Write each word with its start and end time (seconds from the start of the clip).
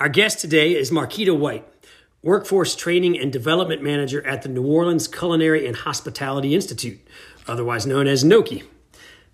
Our 0.00 0.08
guest 0.08 0.38
today 0.38 0.76
is 0.76 0.92
Marquita 0.92 1.36
White, 1.36 1.66
Workforce 2.22 2.76
Training 2.76 3.18
and 3.18 3.32
Development 3.32 3.82
Manager 3.82 4.24
at 4.24 4.42
the 4.42 4.48
New 4.48 4.64
Orleans 4.64 5.08
Culinary 5.08 5.66
and 5.66 5.74
Hospitality 5.74 6.54
Institute, 6.54 7.00
otherwise 7.48 7.84
known 7.84 8.06
as 8.06 8.22
NOCHI. 8.22 8.62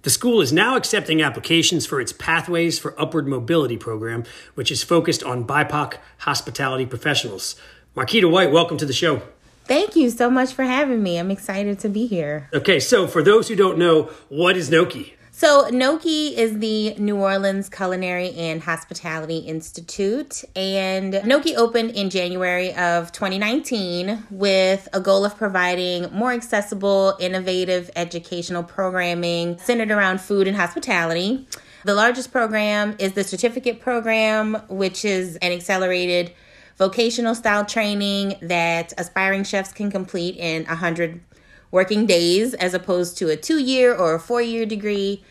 The 0.04 0.08
school 0.10 0.40
is 0.40 0.54
now 0.54 0.74
accepting 0.76 1.20
applications 1.20 1.84
for 1.84 2.00
its 2.00 2.14
Pathways 2.14 2.78
for 2.78 2.98
Upward 2.98 3.28
Mobility 3.28 3.76
program, 3.76 4.24
which 4.54 4.70
is 4.70 4.82
focused 4.82 5.22
on 5.22 5.46
BIPOC 5.46 5.98
hospitality 6.20 6.86
professionals. 6.86 7.56
Marquita 7.94 8.30
White, 8.30 8.50
welcome 8.50 8.78
to 8.78 8.86
the 8.86 8.94
show. 8.94 9.20
Thank 9.66 9.96
you 9.96 10.08
so 10.08 10.30
much 10.30 10.54
for 10.54 10.62
having 10.62 11.02
me. 11.02 11.18
I'm 11.18 11.30
excited 11.30 11.78
to 11.80 11.90
be 11.90 12.06
here. 12.06 12.48
Okay, 12.54 12.80
so 12.80 13.06
for 13.06 13.22
those 13.22 13.48
who 13.48 13.54
don't 13.54 13.76
know, 13.76 14.04
what 14.30 14.56
is 14.56 14.70
NOCHI? 14.70 15.12
So, 15.36 15.68
NOCHI 15.68 16.34
is 16.34 16.60
the 16.60 16.94
New 16.94 17.16
Orleans 17.16 17.68
Culinary 17.68 18.30
and 18.34 18.62
Hospitality 18.62 19.38
Institute. 19.38 20.44
And 20.54 21.12
NOCHI 21.12 21.56
opened 21.56 21.90
in 21.90 22.08
January 22.08 22.72
of 22.76 23.10
2019 23.10 24.26
with 24.30 24.88
a 24.92 25.00
goal 25.00 25.24
of 25.24 25.36
providing 25.36 26.08
more 26.12 26.30
accessible, 26.30 27.16
innovative 27.18 27.90
educational 27.96 28.62
programming 28.62 29.58
centered 29.58 29.90
around 29.90 30.20
food 30.20 30.46
and 30.46 30.56
hospitality. 30.56 31.48
The 31.84 31.96
largest 31.96 32.30
program 32.30 32.94
is 33.00 33.14
the 33.14 33.24
certificate 33.24 33.80
program, 33.80 34.62
which 34.68 35.04
is 35.04 35.34
an 35.38 35.50
accelerated 35.50 36.32
vocational 36.78 37.34
style 37.34 37.64
training 37.64 38.36
that 38.40 38.92
aspiring 38.98 39.42
chefs 39.42 39.72
can 39.72 39.90
complete 39.90 40.36
in 40.36 40.64
100 40.66 41.20
working 41.74 42.06
days 42.06 42.54
as 42.54 42.72
opposed 42.72 43.18
to 43.18 43.28
a 43.28 43.36
two 43.36 43.58
year 43.58 43.92
or 43.92 44.14
a 44.14 44.20
four 44.20 44.40
year 44.40 44.64
degree. 44.64 45.22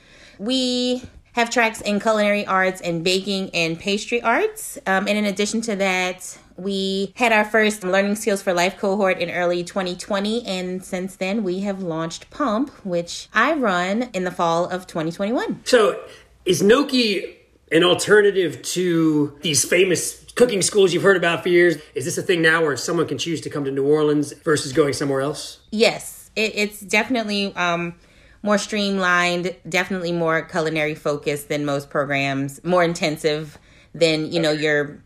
We 0.43 1.01
have 1.35 1.49
tracks 1.49 1.79
in 1.79 2.01
culinary 2.01 2.45
arts 2.45 2.81
and 2.81 3.01
baking 3.01 3.49
and 3.53 3.79
pastry 3.79 4.21
arts. 4.21 4.77
Um, 4.85 5.07
and 5.07 5.17
in 5.17 5.23
addition 5.23 5.61
to 5.61 5.75
that, 5.77 6.37
we 6.57 7.13
had 7.15 7.31
our 7.31 7.45
first 7.45 7.85
Learning 7.85 8.15
Skills 8.15 8.41
for 8.41 8.53
Life 8.53 8.77
cohort 8.77 9.19
in 9.19 9.29
early 9.31 9.63
2020. 9.63 10.45
And 10.45 10.83
since 10.83 11.15
then, 11.15 11.43
we 11.43 11.61
have 11.61 11.81
launched 11.81 12.29
Pump, 12.29 12.71
which 12.85 13.29
I 13.33 13.53
run 13.53 14.09
in 14.13 14.25
the 14.25 14.31
fall 14.31 14.65
of 14.65 14.85
2021. 14.85 15.61
So, 15.63 16.03
is 16.43 16.61
NOCHI 16.61 17.35
an 17.71 17.85
alternative 17.85 18.61
to 18.61 19.39
these 19.43 19.63
famous 19.63 20.25
cooking 20.35 20.61
schools 20.61 20.93
you've 20.93 21.03
heard 21.03 21.15
about 21.15 21.41
for 21.41 21.49
years? 21.49 21.77
Is 21.95 22.03
this 22.03 22.17
a 22.17 22.21
thing 22.21 22.41
now 22.41 22.61
where 22.61 22.75
someone 22.75 23.07
can 23.07 23.17
choose 23.17 23.39
to 23.41 23.49
come 23.49 23.63
to 23.63 23.71
New 23.71 23.87
Orleans 23.87 24.33
versus 24.43 24.73
going 24.73 24.91
somewhere 24.91 25.21
else? 25.21 25.61
Yes 25.71 26.23
it, 26.35 26.51
it's 26.55 26.79
definitely 26.79 27.53
um, 27.55 27.95
more 28.43 28.57
streamlined, 28.57 29.55
definitely 29.67 30.11
more 30.11 30.43
culinary 30.43 30.93
focused 30.93 31.49
than 31.49 31.65
most 31.65 31.89
programs, 31.89 32.63
more 32.63 32.83
intensive 32.83 33.57
than, 33.95 34.31
you 34.31 34.39
know, 34.39 34.51
your 34.51 35.01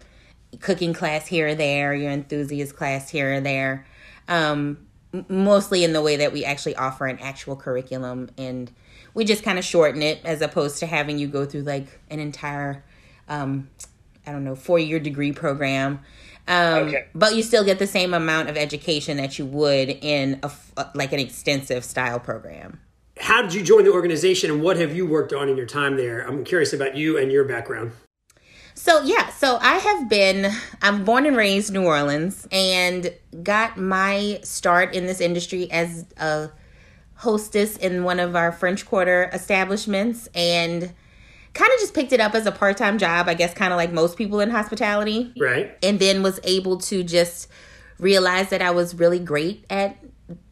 cooking 0.59 0.93
class 0.93 1.27
here 1.27 1.49
or 1.49 1.55
there, 1.55 1.93
your 1.93 2.11
enthusiast 2.11 2.75
class 2.75 3.09
here 3.09 3.35
or 3.35 3.39
there. 3.39 3.85
Um, 4.27 4.79
mostly 5.29 5.83
in 5.83 5.93
the 5.93 6.01
way 6.01 6.17
that 6.17 6.33
we 6.33 6.43
actually 6.43 6.75
offer 6.75 7.05
an 7.05 7.17
actual 7.19 7.55
curriculum 7.55 8.29
and 8.37 8.71
we 9.13 9.23
just 9.23 9.41
kind 9.41 9.57
of 9.57 9.63
shorten 9.63 10.01
it 10.01 10.19
as 10.25 10.41
opposed 10.41 10.79
to 10.79 10.85
having 10.85 11.17
you 11.17 11.27
go 11.27 11.45
through 11.45 11.61
like 11.61 11.99
an 12.09 12.19
entire 12.19 12.83
um, 13.29 13.69
i 14.27 14.31
don't 14.33 14.43
know 14.43 14.53
four 14.53 14.77
year 14.77 14.99
degree 14.99 15.31
program 15.31 15.99
um, 16.47 16.87
okay. 16.87 17.07
But 17.13 17.35
you 17.35 17.43
still 17.43 17.63
get 17.63 17.77
the 17.77 17.87
same 17.87 18.13
amount 18.13 18.49
of 18.49 18.55
education 18.55 19.17
that 19.17 19.37
you 19.37 19.45
would 19.45 19.89
in 19.89 20.39
a, 20.43 20.51
like 20.93 21.11
an 21.11 21.19
extensive 21.19 21.83
style 21.83 22.19
program. 22.19 22.79
How 23.19 23.41
did 23.41 23.53
you 23.53 23.63
join 23.63 23.83
the 23.83 23.91
organization 23.91 24.51
and 24.51 24.61
what 24.61 24.77
have 24.77 24.95
you 24.95 25.05
worked 25.05 25.33
on 25.33 25.49
in 25.49 25.57
your 25.57 25.65
time 25.65 25.97
there? 25.97 26.21
I'm 26.21 26.43
curious 26.43 26.73
about 26.73 26.95
you 26.95 27.17
and 27.17 27.31
your 27.31 27.43
background. 27.43 27.91
So, 28.73 29.01
yeah, 29.01 29.29
so 29.29 29.57
I 29.59 29.77
have 29.77 30.07
been, 30.07 30.51
I'm 30.81 31.03
born 31.03 31.25
and 31.25 31.35
raised 31.35 31.73
New 31.73 31.83
Orleans 31.83 32.47
and 32.51 33.11
got 33.41 33.77
my 33.77 34.39
start 34.43 34.93
in 34.93 35.07
this 35.07 35.19
industry 35.19 35.69
as 35.71 36.05
a 36.17 36.51
hostess 37.15 37.75
in 37.75 38.03
one 38.03 38.19
of 38.19 38.35
our 38.35 38.51
French 38.51 38.85
Quarter 38.85 39.31
establishments. 39.33 40.29
And 40.35 40.93
kind 41.53 41.71
of 41.73 41.79
just 41.79 41.95
picked 41.95 42.13
it 42.13 42.19
up 42.19 42.35
as 42.35 42.45
a 42.45 42.51
part-time 42.51 42.99
job, 42.99 43.27
I 43.27 43.33
guess 43.33 43.51
kind 43.53 43.73
of 43.73 43.77
like 43.77 43.91
most 43.91 44.15
people 44.15 44.39
in 44.39 44.51
hospitality. 44.51 45.33
Right. 45.39 45.75
And 45.81 45.99
then 45.99 46.21
was 46.21 46.39
able 46.43 46.77
to 46.81 47.03
just 47.03 47.47
realize 47.97 48.49
that 48.49 48.61
I 48.61 48.69
was 48.69 48.93
really 48.93 49.17
great 49.17 49.65
at 49.71 49.97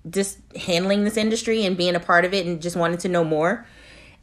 just 0.09 0.39
handling 0.55 1.03
this 1.03 1.17
industry 1.17 1.65
and 1.65 1.77
being 1.77 1.95
a 1.95 1.99
part 1.99 2.25
of 2.25 2.33
it 2.33 2.45
and 2.45 2.61
just 2.61 2.75
wanted 2.75 2.99
to 3.01 3.09
know 3.09 3.23
more 3.23 3.65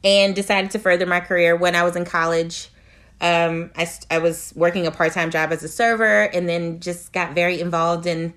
and 0.04 0.34
decided 0.34 0.70
to 0.72 0.78
further 0.78 1.06
my 1.06 1.20
career 1.20 1.56
when 1.56 1.74
I 1.74 1.82
was 1.82 1.96
in 1.96 2.04
college. 2.04 2.68
Um, 3.20 3.70
I, 3.76 3.88
I 4.10 4.18
was 4.18 4.52
working 4.56 4.86
a 4.86 4.90
part 4.90 5.12
time 5.12 5.30
job 5.30 5.52
as 5.52 5.62
a 5.62 5.68
server 5.68 6.22
and 6.22 6.48
then 6.48 6.80
just 6.80 7.12
got 7.12 7.34
very 7.34 7.60
involved 7.60 8.06
in 8.06 8.34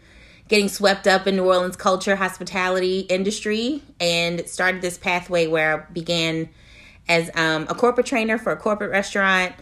getting 0.48 0.70
swept 0.70 1.08
up 1.08 1.26
in 1.26 1.36
New 1.36 1.46
Orleans 1.46 1.76
culture, 1.76 2.16
hospitality 2.16 3.00
industry, 3.02 3.82
and 4.00 4.48
started 4.48 4.82
this 4.82 4.98
pathway 4.98 5.48
where 5.48 5.88
I 5.88 5.92
began 5.92 6.50
as 7.08 7.32
um, 7.36 7.66
a 7.70 7.76
corporate 7.76 8.06
trainer 8.06 8.38
for 8.38 8.52
a 8.52 8.58
corporate 8.58 8.92
restaurant 8.92 9.54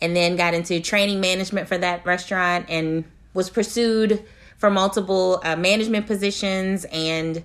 and 0.00 0.14
then 0.14 0.36
got 0.36 0.52
into 0.52 0.80
training 0.80 1.20
management 1.20 1.68
for 1.68 1.78
that 1.78 2.04
restaurant 2.04 2.66
and 2.68 3.04
was 3.32 3.48
pursued 3.48 4.24
for 4.58 4.70
multiple 4.70 5.40
uh, 5.44 5.56
management 5.56 6.06
positions 6.06 6.84
and 6.92 7.44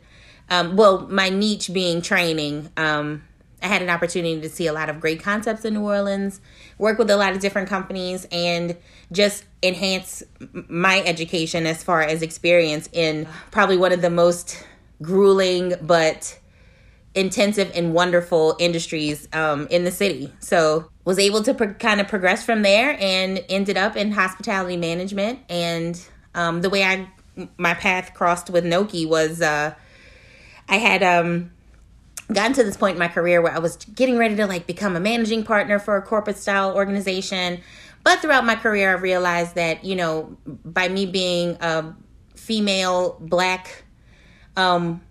um, 0.50 0.76
well 0.76 1.08
my 1.08 1.30
niche 1.30 1.72
being 1.74 2.02
training 2.02 2.70
um, 2.78 3.24
i 3.62 3.68
had 3.68 3.82
an 3.82 3.90
opportunity 3.90 4.40
to 4.42 4.50
see 4.50 4.68
a 4.68 4.74
lot 4.74 4.90
of 4.90 5.00
great 5.00 5.22
concepts 5.22 5.66
in 5.66 5.74
new 5.74 5.82
orleans 5.82 6.42
work 6.78 6.98
with 6.98 7.10
a 7.10 7.18
lot 7.18 7.34
of 7.34 7.40
different 7.40 7.70
companies 7.70 8.28
and 8.32 8.76
just 9.12 9.46
enhance 9.64 10.24
my 10.68 11.02
education 11.06 11.66
as 11.66 11.84
far 11.84 12.02
as 12.02 12.22
experience 12.22 12.90
in 12.94 13.28
probably 13.52 13.78
one 13.78 13.92
of 13.92 14.02
the 14.02 14.10
most 14.10 14.66
grueling 15.02 15.74
but 15.82 16.40
intensive 17.14 17.72
and 17.76 17.94
wonderful 17.94 18.56
industries 18.60 19.28
um, 19.34 19.68
in 19.70 19.84
the 19.84 19.92
city. 19.92 20.32
So 20.40 20.90
was 21.04 21.20
able 21.20 21.44
to 21.44 21.54
pro- 21.54 21.74
kind 21.74 22.00
of 22.00 22.08
progress 22.08 22.46
from 22.46 22.62
there 22.62 22.96
and 23.00 23.44
ended 23.50 23.78
up 23.78 23.98
in 23.98 24.12
hospitality 24.12 24.78
management. 24.78 25.40
And 25.50 26.02
um, 26.36 26.62
the 26.62 26.70
way 26.70 26.84
I 26.84 27.08
my 27.58 27.74
path 27.74 28.14
crossed 28.14 28.50
with 28.50 28.64
NOCHI 28.64 29.08
was 29.08 29.42
uh, 29.42 29.74
I 30.68 30.76
had 30.76 31.04
um, 31.04 31.52
gotten 32.32 32.54
to 32.54 32.64
this 32.64 32.78
point 32.78 32.96
in 32.96 33.00
my 33.00 33.08
career 33.08 33.42
where 33.42 33.54
I 33.54 33.60
was 33.60 33.78
getting 33.78 34.18
ready 34.18 34.36
to 34.36 34.48
like 34.48 34.68
become 34.68 34.96
a 34.96 35.00
managing 35.00 35.44
partner 35.44 35.80
for 35.80 35.96
a 35.96 36.02
corporate 36.02 36.38
style 36.38 36.76
organization. 36.76 37.62
But 38.04 38.20
throughout 38.20 38.46
my 38.46 38.56
career, 38.56 38.92
I 38.92 39.00
realized 39.00 39.56
that 39.56 39.84
you 39.86 39.96
know 39.96 40.36
by 40.46 40.88
me 40.90 41.06
being 41.06 41.58
a 41.62 41.94
female 42.36 43.18
black 43.20 43.84
um, 44.58 45.02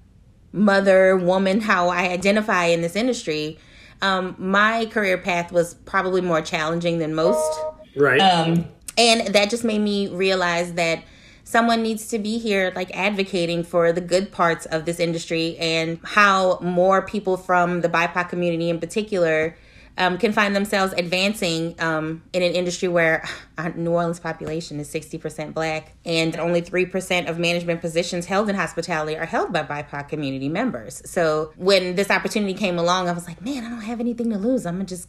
mother, 0.53 1.17
woman, 1.17 1.61
how 1.61 1.89
I 1.89 2.09
identify 2.09 2.67
in 2.67 2.83
this 2.83 2.97
industry, 2.97 3.59
um, 4.03 4.35
my 4.39 4.87
career 4.87 5.19
path 5.19 5.53
was 5.53 5.75
probably 5.75 6.21
more 6.21 6.43
challenging 6.43 6.99
than 6.99 7.15
most. 7.15 7.61
Right. 7.97 8.21
Um, 8.21 8.67
and 9.01 9.29
that 9.29 9.49
just 9.49 9.65
made 9.65 9.81
me 9.81 10.09
realize 10.09 10.75
that 10.75 11.03
someone 11.43 11.83
needs 11.83 12.09
to 12.09 12.19
be 12.19 12.39
here 12.39 12.71
like 12.77 12.95
advocating 12.95 13.65
for 13.65 13.93
the 13.93 14.01
good 14.01 14.31
parts 14.31 14.67
of 14.67 14.85
this 14.85 15.01
industry 15.01 15.57
and 15.59 15.99
how 16.05 16.59
more 16.61 17.01
people 17.01 17.39
from 17.39 17.81
the 17.81 17.89
BIPOC 17.89 18.29
community 18.29 18.69
in 18.69 18.79
particular 18.79 19.57
um, 19.97 20.19
can 20.19 20.33
find 20.33 20.55
themselves 20.55 20.93
advancing 20.97 21.75
um, 21.81 22.23
in 22.35 22.43
an 22.43 22.53
industry 22.53 22.89
where 22.89 23.27
New 23.75 23.91
Orleans 23.91 24.21
population 24.21 24.79
is 24.81 24.93
60% 24.93 25.55
black 25.55 25.93
and 26.05 26.37
only 26.37 26.61
3% 26.61 27.29
of 27.29 27.39
management 27.39 27.81
positions 27.81 28.27
held 28.27 28.51
in 28.51 28.55
hospitality 28.55 29.17
are 29.17 29.27
held 29.27 29.51
by 29.53 29.63
BIPOC 29.63 30.09
community 30.09 30.49
members. 30.49 31.03
So 31.07 31.53
when 31.57 31.97
this 31.97 32.11
opportunity 32.11 32.55
came 32.55 32.79
along, 32.79 33.09
I 33.09 33.13
was 33.13 33.27
like, 33.27 33.43
man, 33.43 33.65
I 33.65 33.71
don't 33.71 33.81
have 33.81 34.01
anything 34.01 34.31
to 34.31 34.39
lose. 34.39 34.67
I'm 34.67 34.75
gonna 34.75 34.85
just, 34.85 35.09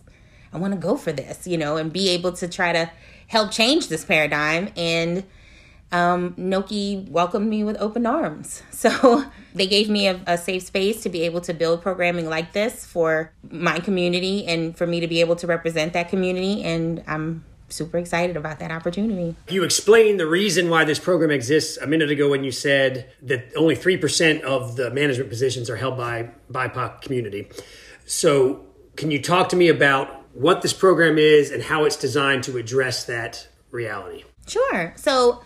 I 0.53 0.57
wanna 0.57 0.77
go 0.77 0.95
for 0.95 1.11
this, 1.11 1.45
you 1.45 1.57
know, 1.57 1.75
and 1.75 1.91
be 1.91 2.09
able 2.09 2.31
to 2.33 2.47
try 2.47 2.71
to 2.71 2.89
help 3.31 3.49
change 3.49 3.87
this 3.87 4.03
paradigm 4.03 4.69
and 4.75 5.23
um, 5.93 6.33
NOCHI 6.35 7.09
welcomed 7.09 7.49
me 7.49 7.63
with 7.63 7.77
open 7.77 8.05
arms. 8.05 8.61
So 8.81 9.25
they 9.53 9.67
gave 9.67 9.91
me 9.91 10.07
a, 10.07 10.19
a, 10.25 10.39
safe 10.39 10.63
space 10.63 11.03
to 11.03 11.09
be 11.09 11.21
able 11.21 11.39
to 11.41 11.53
build 11.53 11.83
programming 11.83 12.27
like 12.27 12.53
this 12.53 12.83
for 12.83 13.31
my 13.47 13.79
community 13.79 14.47
and 14.47 14.75
for 14.75 14.87
me 14.87 14.99
to 15.01 15.07
be 15.07 15.19
able 15.21 15.35
to 15.35 15.45
represent 15.45 15.93
that 15.93 16.09
community. 16.09 16.63
And 16.63 17.03
I'm 17.05 17.45
super 17.69 17.99
excited 17.99 18.35
about 18.35 18.57
that 18.57 18.71
opportunity. 18.71 19.35
You 19.49 19.63
explained 19.63 20.19
the 20.19 20.25
reason 20.25 20.71
why 20.71 20.83
this 20.83 20.97
program 20.97 21.29
exists 21.29 21.77
a 21.77 21.85
minute 21.85 22.09
ago 22.09 22.27
when 22.27 22.43
you 22.43 22.51
said 22.51 23.11
that 23.21 23.51
only 23.55 23.75
3% 23.75 24.41
of 24.41 24.77
the 24.77 24.89
management 24.89 25.29
positions 25.29 25.69
are 25.69 25.75
held 25.75 25.95
by 25.95 26.31
BIPOC 26.51 27.01
community. 27.01 27.49
So, 28.05 28.65
can 28.95 29.11
you 29.11 29.21
talk 29.21 29.49
to 29.49 29.55
me 29.55 29.67
about 29.67 30.20
what 30.33 30.61
this 30.61 30.73
program 30.73 31.17
is 31.17 31.51
and 31.51 31.63
how 31.63 31.85
it's 31.85 31.95
designed 31.95 32.43
to 32.45 32.57
address 32.57 33.03
that 33.05 33.47
reality? 33.71 34.23
Sure. 34.47 34.93
So, 34.95 35.41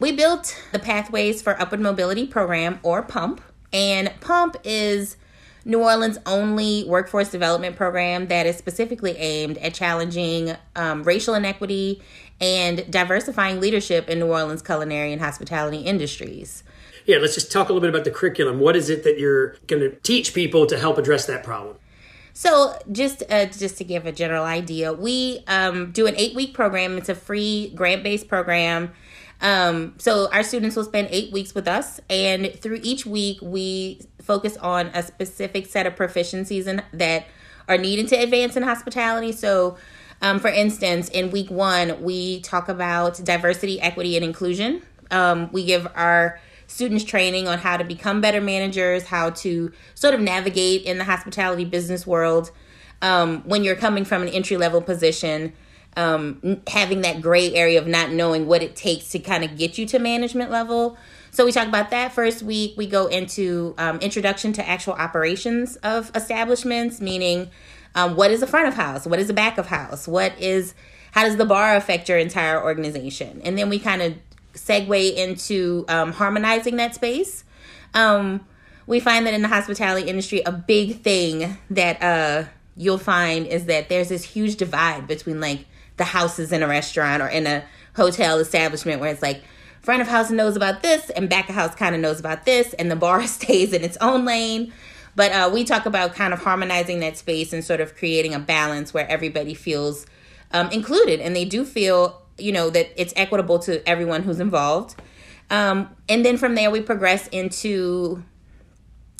we 0.00 0.12
built 0.12 0.60
the 0.72 0.78
Pathways 0.78 1.42
for 1.42 1.60
Upward 1.60 1.80
Mobility 1.80 2.26
program 2.26 2.78
or 2.82 3.02
PUMP, 3.02 3.40
and 3.72 4.12
PUMP 4.20 4.56
is 4.64 5.16
New 5.64 5.82
Orleans' 5.82 6.18
only 6.24 6.84
workforce 6.86 7.30
development 7.30 7.76
program 7.76 8.28
that 8.28 8.46
is 8.46 8.56
specifically 8.56 9.16
aimed 9.16 9.58
at 9.58 9.74
challenging 9.74 10.56
um, 10.76 11.02
racial 11.02 11.34
inequity 11.34 12.00
and 12.40 12.90
diversifying 12.90 13.60
leadership 13.60 14.08
in 14.08 14.18
New 14.18 14.28
Orleans' 14.28 14.62
culinary 14.62 15.12
and 15.12 15.20
hospitality 15.20 15.78
industries. 15.78 16.62
Yeah, 17.06 17.18
let's 17.18 17.34
just 17.34 17.50
talk 17.50 17.68
a 17.68 17.72
little 17.72 17.80
bit 17.80 17.90
about 17.90 18.04
the 18.04 18.10
curriculum. 18.10 18.60
What 18.60 18.76
is 18.76 18.90
it 18.90 19.02
that 19.04 19.18
you're 19.18 19.56
going 19.66 19.80
to 19.80 19.90
teach 19.96 20.34
people 20.34 20.66
to 20.66 20.78
help 20.78 20.98
address 20.98 21.26
that 21.26 21.42
problem? 21.42 21.76
So, 22.38 22.78
just 22.92 23.24
uh, 23.28 23.46
just 23.46 23.78
to 23.78 23.84
give 23.84 24.06
a 24.06 24.12
general 24.12 24.44
idea, 24.44 24.92
we 24.92 25.42
um, 25.48 25.90
do 25.90 26.06
an 26.06 26.14
eight 26.16 26.36
week 26.36 26.54
program. 26.54 26.96
It's 26.96 27.08
a 27.08 27.14
free 27.16 27.72
grant 27.74 28.04
based 28.04 28.28
program 28.28 28.92
um, 29.40 29.94
so 29.98 30.30
our 30.32 30.42
students 30.42 30.74
will 30.74 30.84
spend 30.84 31.08
eight 31.10 31.32
weeks 31.32 31.54
with 31.54 31.68
us, 31.68 32.00
and 32.10 32.52
through 32.60 32.80
each 32.82 33.06
week, 33.06 33.38
we 33.40 34.00
focus 34.20 34.56
on 34.56 34.88
a 34.88 35.02
specific 35.02 35.66
set 35.66 35.86
of 35.86 35.94
proficiencies 35.94 36.66
in, 36.66 36.82
that 36.92 37.26
are 37.68 37.78
needed 37.78 38.08
to 38.08 38.16
advance 38.16 38.56
in 38.56 38.64
hospitality. 38.64 39.30
So, 39.30 39.76
um, 40.22 40.40
for 40.40 40.48
instance, 40.48 41.08
in 41.08 41.30
week 41.30 41.50
one, 41.50 42.02
we 42.02 42.40
talk 42.40 42.68
about 42.68 43.22
diversity, 43.24 43.80
equity, 43.80 44.16
and 44.16 44.24
inclusion. 44.24 44.82
Um, 45.10 45.50
we 45.52 45.64
give 45.64 45.86
our 45.94 46.40
students 46.68 47.02
training 47.02 47.48
on 47.48 47.58
how 47.58 47.76
to 47.76 47.82
become 47.82 48.20
better 48.20 48.40
managers, 48.40 49.04
how 49.04 49.30
to 49.30 49.72
sort 49.94 50.14
of 50.14 50.20
navigate 50.20 50.84
in 50.84 50.98
the 50.98 51.04
hospitality 51.04 51.64
business 51.64 52.06
world 52.06 52.52
um, 53.02 53.42
when 53.42 53.64
you're 53.64 53.76
coming 53.76 54.04
from 54.04 54.22
an 54.22 54.28
entry 54.28 54.56
level 54.56 54.80
position 54.80 55.52
um, 55.96 56.60
having 56.68 57.00
that 57.00 57.20
gray 57.20 57.52
area 57.54 57.80
of 57.80 57.88
not 57.88 58.10
knowing 58.10 58.46
what 58.46 58.62
it 58.62 58.76
takes 58.76 59.08
to 59.10 59.18
kind 59.18 59.42
of 59.42 59.58
get 59.58 59.78
you 59.78 59.86
to 59.86 59.98
management 59.98 60.50
level. 60.50 60.96
So 61.32 61.44
we 61.44 61.50
talk 61.50 61.66
about 61.66 61.90
that 61.90 62.12
first 62.12 62.42
week. 62.42 62.74
We 62.76 62.86
go 62.86 63.08
into 63.08 63.74
um, 63.78 63.98
introduction 63.98 64.52
to 64.54 64.68
actual 64.68 64.92
operations 64.92 65.76
of 65.76 66.12
establishments, 66.14 67.00
meaning 67.00 67.50
um, 67.96 68.14
what 68.14 68.30
is 68.30 68.40
the 68.40 68.46
front 68.46 68.68
of 68.68 68.74
house, 68.74 69.06
what 69.06 69.18
is 69.18 69.26
the 69.26 69.34
back 69.34 69.58
of 69.58 69.66
house, 69.66 70.06
what 70.06 70.38
is 70.38 70.74
how 71.12 71.24
does 71.24 71.36
the 71.36 71.44
bar 71.44 71.74
affect 71.74 72.08
your 72.08 72.18
entire 72.18 72.62
organization, 72.62 73.40
and 73.42 73.58
then 73.58 73.68
we 73.68 73.78
kind 73.78 74.02
of 74.02 74.14
segue 74.58 75.14
into 75.14 75.84
um, 75.88 76.12
harmonizing 76.12 76.76
that 76.76 76.94
space. 76.94 77.44
Um, 77.94 78.46
we 78.86 79.00
find 79.00 79.26
that 79.26 79.34
in 79.34 79.42
the 79.42 79.48
hospitality 79.48 80.08
industry, 80.08 80.42
a 80.44 80.52
big 80.52 81.02
thing 81.02 81.58
that 81.70 82.02
uh, 82.02 82.48
you'll 82.76 82.98
find 82.98 83.46
is 83.46 83.66
that 83.66 83.88
there's 83.88 84.08
this 84.08 84.24
huge 84.24 84.56
divide 84.56 85.06
between 85.06 85.40
like 85.40 85.66
the 85.96 86.04
houses 86.04 86.52
in 86.52 86.62
a 86.62 86.68
restaurant 86.68 87.22
or 87.22 87.28
in 87.28 87.46
a 87.46 87.64
hotel 87.96 88.38
establishment 88.38 89.00
where 89.00 89.10
it's 89.10 89.22
like 89.22 89.42
front 89.82 90.00
of 90.00 90.08
house 90.08 90.30
knows 90.30 90.56
about 90.56 90.82
this 90.82 91.10
and 91.10 91.28
back 91.28 91.48
of 91.48 91.54
house 91.54 91.74
kind 91.74 91.94
of 91.94 92.00
knows 92.00 92.20
about 92.20 92.44
this 92.44 92.72
and 92.74 92.90
the 92.90 92.96
bar 92.96 93.26
stays 93.26 93.72
in 93.72 93.82
its 93.82 93.96
own 94.00 94.24
lane 94.24 94.72
but 95.16 95.32
uh, 95.32 95.50
we 95.52 95.64
talk 95.64 95.84
about 95.84 96.14
kind 96.14 96.32
of 96.32 96.40
harmonizing 96.40 97.00
that 97.00 97.16
space 97.16 97.52
and 97.52 97.64
sort 97.64 97.80
of 97.80 97.96
creating 97.96 98.34
a 98.34 98.38
balance 98.38 98.94
where 98.94 99.08
everybody 99.08 99.52
feels 99.52 100.06
um, 100.52 100.70
included 100.70 101.20
and 101.20 101.34
they 101.34 101.44
do 101.44 101.64
feel 101.64 102.22
you 102.38 102.52
know 102.52 102.70
that 102.70 102.90
it's 102.96 103.12
equitable 103.16 103.58
to 103.60 103.86
everyone 103.88 104.22
who's 104.22 104.40
involved. 104.40 105.00
Um, 105.50 105.88
and 106.08 106.24
then 106.24 106.36
from 106.36 106.54
there 106.54 106.70
we 106.70 106.80
progress 106.80 107.26
into 107.28 108.22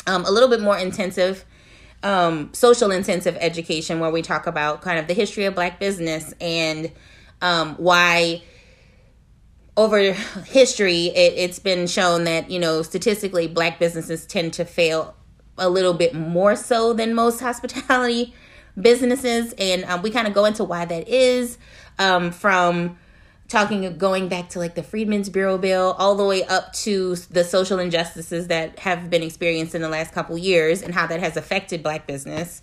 um, 0.07 0.25
a 0.25 0.31
little 0.31 0.49
bit 0.49 0.61
more 0.61 0.77
intensive 0.77 1.45
um, 2.03 2.51
social 2.53 2.91
intensive 2.91 3.37
education 3.41 3.99
where 3.99 4.11
we 4.11 4.23
talk 4.23 4.47
about 4.47 4.83
kind 4.83 4.99
of 4.99 5.09
the 5.09 5.15
history 5.15 5.45
of 5.47 5.55
black 5.55 5.81
business 5.81 6.33
and 6.41 6.93
um, 7.43 7.75
why 7.77 8.43
over 9.77 10.13
history 10.13 11.07
it, 11.07 11.49
has 11.49 11.59
been 11.59 11.87
shown 11.87 12.25
that 12.25 12.51
you 12.51 12.59
know 12.59 12.83
statistically 12.83 13.47
black 13.47 13.79
businesses 13.79 14.27
tend 14.27 14.53
to 14.53 14.65
fail 14.65 15.15
a 15.59 15.69
little 15.69 15.95
bit 15.95 16.15
more 16.15 16.57
so 16.57 16.93
than 16.93 17.15
most 17.15 17.41
hospitality 17.49 18.35
businesses. 18.81 19.55
And 19.59 19.85
um, 19.85 20.03
we 20.03 20.11
kind 20.11 20.27
of 20.27 20.35
go 20.35 20.45
into 20.45 20.65
why 20.65 20.85
that 20.85 21.09
is 21.09 21.59
um, 21.99 22.31
from 22.31 22.99
talking 23.49 23.97
going 23.97 24.29
back 24.29 24.51
to 24.51 24.59
like 24.59 24.75
the 24.75 24.83
Freedmen's 24.83 25.31
Bureau 25.31 25.59
bill 25.59 25.97
all 25.99 26.15
the 26.15 26.25
way 26.25 26.45
up 26.45 26.73
to 26.75 27.17
the 27.17 27.43
social 27.43 27.79
injustices 27.79 28.49
that 28.49 28.79
have 28.81 29.09
been 29.09 29.23
experienced 29.23 29.75
in 29.75 29.81
the 29.83 29.89
last 29.89 30.13
couple 30.13 30.37
years 30.37 30.83
and 30.83 30.95
how 30.95 31.07
that 31.07 31.21
has 31.21 31.37
affected 31.37 31.83
black 31.83 32.07
business 32.07 32.61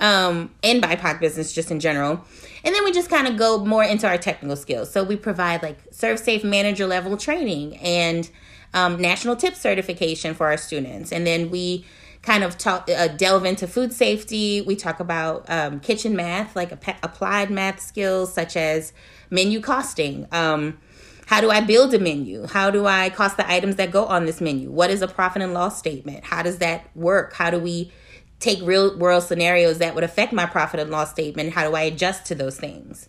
um, 0.00 0.50
and 0.62 0.82
BIPOC 0.82 1.20
business 1.20 1.52
just 1.52 1.70
in 1.70 1.78
general. 1.78 2.24
And 2.64 2.74
then 2.74 2.84
we 2.84 2.92
just 2.92 3.10
kind 3.10 3.28
of 3.28 3.36
go 3.36 3.64
more 3.64 3.84
into 3.84 4.08
our 4.08 4.18
technical 4.18 4.56
skills. 4.56 4.90
So 4.90 5.04
we 5.04 5.16
provide 5.16 5.62
like 5.62 5.90
ServSafe 5.90 6.42
manager 6.42 6.86
level 6.86 7.16
training 7.16 7.76
and 7.76 8.28
um, 8.72 9.00
national 9.00 9.36
tip 9.36 9.54
certification 9.54 10.34
for 10.34 10.46
our 10.46 10.56
students. 10.56 11.12
And 11.12 11.26
then 11.26 11.50
we 11.50 11.84
kind 12.24 12.42
of 12.42 12.56
talk 12.56 12.88
uh, 12.90 13.08
delve 13.08 13.44
into 13.44 13.66
food 13.66 13.92
safety. 13.92 14.62
We 14.62 14.76
talk 14.76 14.98
about 14.98 15.44
um, 15.48 15.80
kitchen 15.80 16.16
math, 16.16 16.56
like 16.56 16.72
applied 17.02 17.50
math 17.50 17.80
skills 17.80 18.32
such 18.32 18.56
as 18.56 18.92
menu 19.30 19.60
costing. 19.60 20.26
Um, 20.32 20.78
how 21.26 21.40
do 21.40 21.50
I 21.50 21.60
build 21.60 21.94
a 21.94 21.98
menu? 21.98 22.46
How 22.46 22.70
do 22.70 22.86
I 22.86 23.10
cost 23.10 23.36
the 23.36 23.50
items 23.50 23.76
that 23.76 23.90
go 23.90 24.06
on 24.06 24.26
this 24.26 24.40
menu? 24.40 24.70
What 24.70 24.90
is 24.90 25.02
a 25.02 25.08
profit 25.08 25.42
and 25.42 25.54
loss 25.54 25.78
statement? 25.78 26.24
How 26.24 26.42
does 26.42 26.58
that 26.58 26.88
work? 26.94 27.34
How 27.34 27.50
do 27.50 27.58
we 27.58 27.92
take 28.40 28.60
real 28.62 28.96
world 28.98 29.22
scenarios 29.22 29.78
that 29.78 29.94
would 29.94 30.04
affect 30.04 30.32
my 30.32 30.46
profit 30.46 30.80
and 30.80 30.90
loss 30.90 31.10
statement? 31.10 31.52
How 31.52 31.68
do 31.68 31.74
I 31.74 31.82
adjust 31.82 32.26
to 32.26 32.34
those 32.34 32.58
things? 32.58 33.08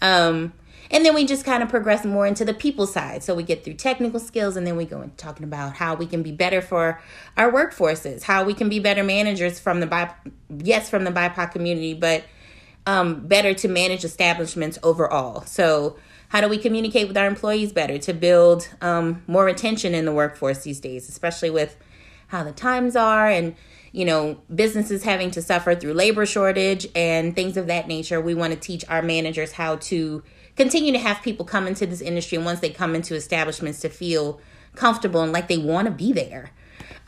Um, 0.00 0.52
and 0.90 1.04
then 1.04 1.14
we 1.14 1.24
just 1.24 1.44
kind 1.44 1.62
of 1.62 1.68
progress 1.68 2.04
more 2.04 2.26
into 2.26 2.44
the 2.44 2.54
people 2.54 2.86
side. 2.86 3.22
So 3.22 3.34
we 3.34 3.42
get 3.42 3.64
through 3.64 3.74
technical 3.74 4.20
skills 4.20 4.56
and 4.56 4.66
then 4.66 4.76
we 4.76 4.84
go 4.84 5.02
into 5.02 5.16
talking 5.16 5.44
about 5.44 5.74
how 5.74 5.94
we 5.94 6.06
can 6.06 6.22
be 6.22 6.32
better 6.32 6.60
for 6.60 7.00
our 7.36 7.50
workforces, 7.50 8.22
how 8.22 8.44
we 8.44 8.54
can 8.54 8.68
be 8.68 8.78
better 8.78 9.02
managers 9.02 9.58
from 9.58 9.80
the 9.80 9.86
bi 9.86 10.12
yes, 10.62 10.88
from 10.88 11.04
the 11.04 11.10
BIPOC 11.10 11.52
community, 11.52 11.94
but 11.94 12.24
um, 12.86 13.26
better 13.26 13.52
to 13.54 13.68
manage 13.68 14.04
establishments 14.04 14.78
overall. 14.82 15.42
So, 15.42 15.96
how 16.28 16.40
do 16.40 16.48
we 16.48 16.58
communicate 16.58 17.06
with 17.06 17.16
our 17.16 17.26
employees 17.26 17.72
better 17.72 17.98
to 17.98 18.12
build 18.12 18.68
um, 18.80 19.22
more 19.28 19.44
retention 19.44 19.94
in 19.94 20.04
the 20.04 20.12
workforce 20.12 20.64
these 20.64 20.80
days, 20.80 21.08
especially 21.08 21.50
with 21.50 21.76
how 22.28 22.42
the 22.42 22.52
times 22.52 22.96
are 22.96 23.28
and 23.28 23.54
you 23.92 24.04
know 24.04 24.40
businesses 24.52 25.04
having 25.04 25.30
to 25.30 25.40
suffer 25.40 25.74
through 25.74 25.94
labor 25.94 26.26
shortage 26.26 26.86
and 26.94 27.34
things 27.34 27.56
of 27.56 27.68
that 27.68 27.86
nature. 27.86 28.20
We 28.20 28.34
want 28.34 28.52
to 28.52 28.58
teach 28.58 28.84
our 28.88 29.02
managers 29.02 29.52
how 29.52 29.76
to 29.76 30.22
continue 30.56 30.92
to 30.92 30.98
have 30.98 31.22
people 31.22 31.44
come 31.44 31.66
into 31.66 31.86
this 31.86 32.00
industry 32.00 32.36
and 32.36 32.44
once 32.44 32.60
they 32.60 32.70
come 32.70 32.94
into 32.94 33.14
establishments 33.14 33.80
to 33.80 33.88
feel 33.88 34.40
comfortable 34.74 35.22
and 35.22 35.32
like 35.32 35.48
they 35.48 35.58
want 35.58 35.86
to 35.86 35.92
be 35.92 36.12
there. 36.12 36.50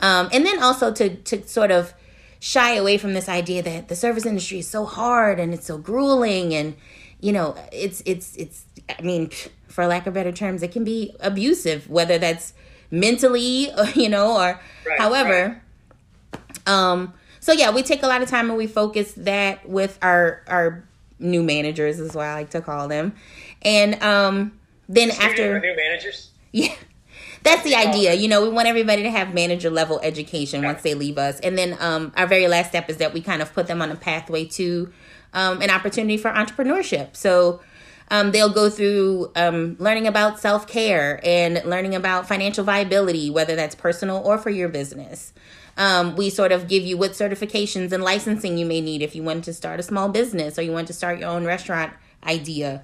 Um, 0.01 0.29
and 0.31 0.45
then 0.45 0.61
also 0.61 0.93
to 0.93 1.15
to 1.15 1.47
sort 1.47 1.71
of 1.71 1.93
shy 2.39 2.75
away 2.75 2.97
from 2.97 3.13
this 3.13 3.27
idea 3.27 3.61
that 3.61 3.89
the 3.89 3.95
service 3.95 4.25
industry 4.25 4.59
is 4.59 4.67
so 4.67 4.85
hard 4.85 5.39
and 5.39 5.53
it's 5.53 5.65
so 5.65 5.77
grueling 5.77 6.53
and 6.53 6.75
you 7.19 7.33
know 7.33 7.55
it's 7.71 8.01
it's 8.05 8.35
it's 8.37 8.65
i 8.97 9.01
mean 9.01 9.29
for 9.67 9.85
lack 9.85 10.07
of 10.07 10.13
better 10.13 10.31
terms 10.31 10.63
it 10.63 10.71
can 10.71 10.85
be 10.85 11.13
abusive 11.19 11.89
whether 11.89 12.17
that's 12.17 12.53
mentally 12.91 13.69
you 13.95 14.07
know 14.07 14.37
or 14.37 14.61
right, 14.85 14.99
however 14.99 15.61
right. 16.33 16.67
um 16.67 17.13
so 17.41 17.51
yeah 17.51 17.69
we 17.69 17.83
take 17.83 18.03
a 18.03 18.07
lot 18.07 18.21
of 18.21 18.29
time 18.29 18.49
and 18.49 18.57
we 18.57 18.67
focus 18.67 19.11
that 19.17 19.67
with 19.67 19.99
our 20.01 20.41
our 20.47 20.85
new 21.19 21.43
managers 21.43 21.99
is 21.99 22.13
what 22.13 22.25
i 22.25 22.33
like 22.33 22.49
to 22.49 22.61
call 22.61 22.87
them 22.87 23.13
and 23.61 24.01
um 24.03 24.51
then 24.87 25.11
after 25.11 25.59
new 25.59 25.75
managers 25.75 26.31
yeah 26.51 26.73
that's 27.43 27.63
the 27.63 27.75
idea. 27.75 28.13
You 28.13 28.27
know, 28.27 28.41
we 28.41 28.49
want 28.49 28.67
everybody 28.67 29.03
to 29.03 29.11
have 29.11 29.33
manager 29.33 29.69
level 29.69 29.99
education 30.03 30.63
once 30.63 30.81
they 30.81 30.93
leave 30.93 31.17
us. 31.17 31.39
And 31.39 31.57
then 31.57 31.77
um, 31.79 32.11
our 32.17 32.27
very 32.27 32.47
last 32.47 32.69
step 32.69 32.89
is 32.89 32.97
that 32.97 33.13
we 33.13 33.21
kind 33.21 33.41
of 33.41 33.53
put 33.53 33.67
them 33.67 33.81
on 33.81 33.91
a 33.91 33.95
pathway 33.95 34.45
to 34.45 34.91
um, 35.33 35.61
an 35.61 35.69
opportunity 35.69 36.17
for 36.17 36.31
entrepreneurship. 36.31 37.15
So 37.15 37.61
um, 38.11 38.31
they'll 38.31 38.51
go 38.51 38.69
through 38.69 39.31
um, 39.35 39.75
learning 39.79 40.07
about 40.07 40.39
self 40.39 40.67
care 40.67 41.19
and 41.23 41.61
learning 41.65 41.95
about 41.95 42.27
financial 42.27 42.63
viability, 42.63 43.29
whether 43.29 43.55
that's 43.55 43.75
personal 43.75 44.17
or 44.17 44.37
for 44.37 44.49
your 44.49 44.69
business. 44.69 45.33
Um, 45.77 46.15
we 46.15 46.29
sort 46.29 46.51
of 46.51 46.67
give 46.67 46.83
you 46.83 46.97
what 46.97 47.11
certifications 47.11 47.91
and 47.91 48.03
licensing 48.03 48.57
you 48.57 48.65
may 48.65 48.81
need 48.81 49.01
if 49.01 49.15
you 49.15 49.23
want 49.23 49.45
to 49.45 49.53
start 49.53 49.79
a 49.79 49.83
small 49.83 50.09
business 50.09 50.59
or 50.59 50.61
you 50.61 50.71
want 50.71 50.87
to 50.87 50.93
start 50.93 51.19
your 51.19 51.29
own 51.29 51.45
restaurant 51.45 51.93
idea. 52.25 52.83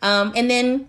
Um, 0.00 0.32
and 0.36 0.48
then 0.48 0.88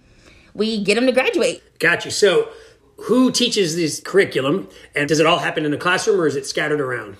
we 0.53 0.83
get 0.83 0.95
them 0.95 1.07
to 1.07 1.11
graduate. 1.11 1.63
Got 1.79 2.05
you. 2.05 2.11
So 2.11 2.49
who 2.97 3.31
teaches 3.31 3.75
this 3.75 3.99
curriculum 3.99 4.69
and 4.95 5.07
does 5.07 5.19
it 5.19 5.25
all 5.25 5.39
happen 5.39 5.65
in 5.65 5.71
the 5.71 5.77
classroom 5.77 6.19
or 6.19 6.27
is 6.27 6.35
it 6.35 6.45
scattered 6.45 6.81
around? 6.81 7.17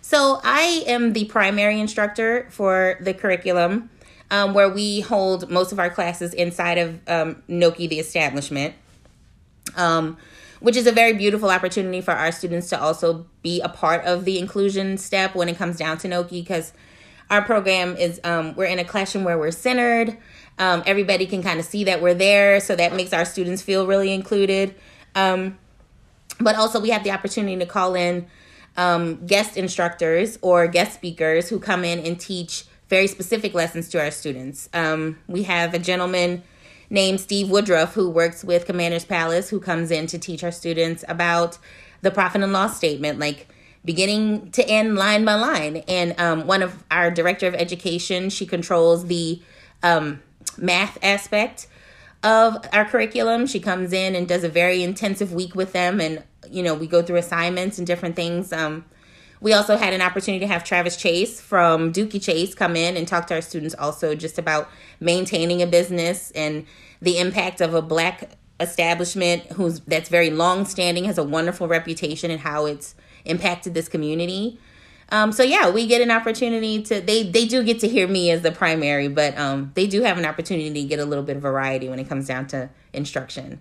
So 0.00 0.40
I 0.42 0.84
am 0.86 1.12
the 1.12 1.26
primary 1.26 1.78
instructor 1.78 2.48
for 2.50 2.96
the 3.00 3.12
curriculum. 3.12 3.90
Um, 4.30 4.52
where 4.52 4.68
we 4.68 5.00
hold 5.00 5.50
most 5.50 5.72
of 5.72 5.78
our 5.78 5.88
classes 5.88 6.34
inside 6.34 6.76
of 6.76 7.00
um, 7.08 7.42
NOCHI, 7.48 7.88
the 7.88 7.98
establishment, 7.98 8.74
um, 9.74 10.18
which 10.60 10.76
is 10.76 10.86
a 10.86 10.92
very 10.92 11.14
beautiful 11.14 11.48
opportunity 11.48 12.02
for 12.02 12.12
our 12.12 12.30
students 12.30 12.68
to 12.68 12.78
also 12.78 13.26
be 13.42 13.62
a 13.62 13.70
part 13.70 14.04
of 14.04 14.26
the 14.26 14.38
inclusion 14.38 14.98
step 14.98 15.34
when 15.34 15.48
it 15.48 15.56
comes 15.56 15.78
down 15.78 15.96
to 15.98 16.08
NOCHI 16.08 16.42
because 16.42 16.74
our 17.30 17.42
program 17.42 17.96
is 17.96 18.20
um, 18.24 18.54
we're 18.54 18.66
in 18.66 18.78
a 18.78 18.84
classroom 18.84 19.24
where 19.24 19.38
we're 19.38 19.50
centered. 19.50 20.16
Um, 20.58 20.82
everybody 20.86 21.26
can 21.26 21.42
kind 21.42 21.60
of 21.60 21.66
see 21.66 21.84
that 21.84 22.00
we're 22.02 22.14
there, 22.14 22.60
so 22.60 22.74
that 22.74 22.94
makes 22.94 23.12
our 23.12 23.24
students 23.24 23.62
feel 23.62 23.86
really 23.86 24.12
included. 24.12 24.74
Um, 25.14 25.58
but 26.40 26.56
also, 26.56 26.80
we 26.80 26.90
have 26.90 27.04
the 27.04 27.10
opportunity 27.10 27.56
to 27.56 27.66
call 27.66 27.94
in 27.94 28.26
um, 28.76 29.26
guest 29.26 29.56
instructors 29.56 30.38
or 30.40 30.66
guest 30.66 30.94
speakers 30.94 31.48
who 31.48 31.58
come 31.58 31.84
in 31.84 31.98
and 31.98 32.18
teach 32.18 32.64
very 32.88 33.06
specific 33.06 33.54
lessons 33.54 33.88
to 33.90 34.00
our 34.00 34.10
students. 34.10 34.68
Um, 34.72 35.18
we 35.26 35.44
have 35.44 35.74
a 35.74 35.78
gentleman 35.78 36.42
named 36.90 37.20
Steve 37.20 37.50
Woodruff 37.50 37.94
who 37.94 38.08
works 38.08 38.42
with 38.42 38.66
Commander's 38.66 39.04
Palace 39.04 39.50
who 39.50 39.60
comes 39.60 39.90
in 39.90 40.06
to 40.08 40.18
teach 40.18 40.42
our 40.42 40.52
students 40.52 41.04
about 41.08 41.58
the 42.00 42.10
profit 42.10 42.42
and 42.42 42.52
loss 42.52 42.76
statement, 42.76 43.18
like 43.18 43.48
beginning 43.84 44.50
to 44.52 44.66
end, 44.68 44.96
line 44.96 45.24
by 45.24 45.34
line. 45.34 45.78
And 45.88 46.18
um, 46.18 46.46
one 46.46 46.62
of 46.62 46.82
our 46.90 47.10
director 47.10 47.46
of 47.46 47.54
education, 47.54 48.30
she 48.30 48.46
controls 48.46 49.06
the 49.06 49.40
um, 49.82 50.22
math 50.56 50.98
aspect 51.02 51.66
of 52.22 52.56
our 52.72 52.84
curriculum. 52.84 53.46
She 53.46 53.60
comes 53.60 53.92
in 53.92 54.14
and 54.14 54.26
does 54.26 54.44
a 54.44 54.48
very 54.48 54.82
intensive 54.82 55.32
week 55.32 55.54
with 55.54 55.72
them, 55.72 56.00
and 56.00 56.22
you 56.50 56.62
know 56.62 56.74
we 56.74 56.86
go 56.86 57.02
through 57.02 57.16
assignments 57.16 57.78
and 57.78 57.86
different 57.86 58.16
things. 58.16 58.52
Um, 58.52 58.84
we 59.40 59.52
also 59.52 59.76
had 59.76 59.92
an 59.92 60.02
opportunity 60.02 60.44
to 60.44 60.52
have 60.52 60.64
Travis 60.64 60.96
Chase 60.96 61.40
from 61.40 61.92
Dooky 61.92 62.22
Chase 62.22 62.54
come 62.54 62.76
in 62.76 62.96
and 62.96 63.06
talk 63.06 63.26
to 63.28 63.34
our 63.34 63.40
students 63.40 63.74
also 63.78 64.14
just 64.14 64.38
about 64.38 64.68
maintaining 65.00 65.62
a 65.62 65.66
business 65.66 66.30
and 66.32 66.66
the 67.00 67.18
impact 67.18 67.60
of 67.60 67.74
a 67.74 67.82
black 67.82 68.36
establishment 68.60 69.44
who's 69.52 69.80
that's 69.80 70.08
very 70.08 70.30
long 70.30 70.64
standing, 70.64 71.04
has 71.04 71.18
a 71.18 71.24
wonderful 71.24 71.68
reputation 71.68 72.30
and 72.30 72.40
how 72.40 72.66
it's 72.66 72.94
impacted 73.24 73.74
this 73.74 73.88
community. 73.88 74.58
Um, 75.10 75.32
so 75.32 75.42
yeah, 75.42 75.70
we 75.70 75.86
get 75.86 76.02
an 76.02 76.10
opportunity 76.10 76.82
to 76.82 77.00
they 77.00 77.22
they 77.22 77.46
do 77.46 77.62
get 77.62 77.80
to 77.80 77.88
hear 77.88 78.08
me 78.08 78.30
as 78.30 78.42
the 78.42 78.52
primary, 78.52 79.08
but 79.08 79.38
um, 79.38 79.70
they 79.74 79.86
do 79.86 80.02
have 80.02 80.18
an 80.18 80.26
opportunity 80.26 80.82
to 80.82 80.88
get 80.88 80.98
a 80.98 81.04
little 81.04 81.24
bit 81.24 81.36
of 81.36 81.42
variety 81.42 81.88
when 81.88 81.98
it 81.98 82.08
comes 82.08 82.26
down 82.26 82.46
to 82.48 82.68
instruction. 82.92 83.60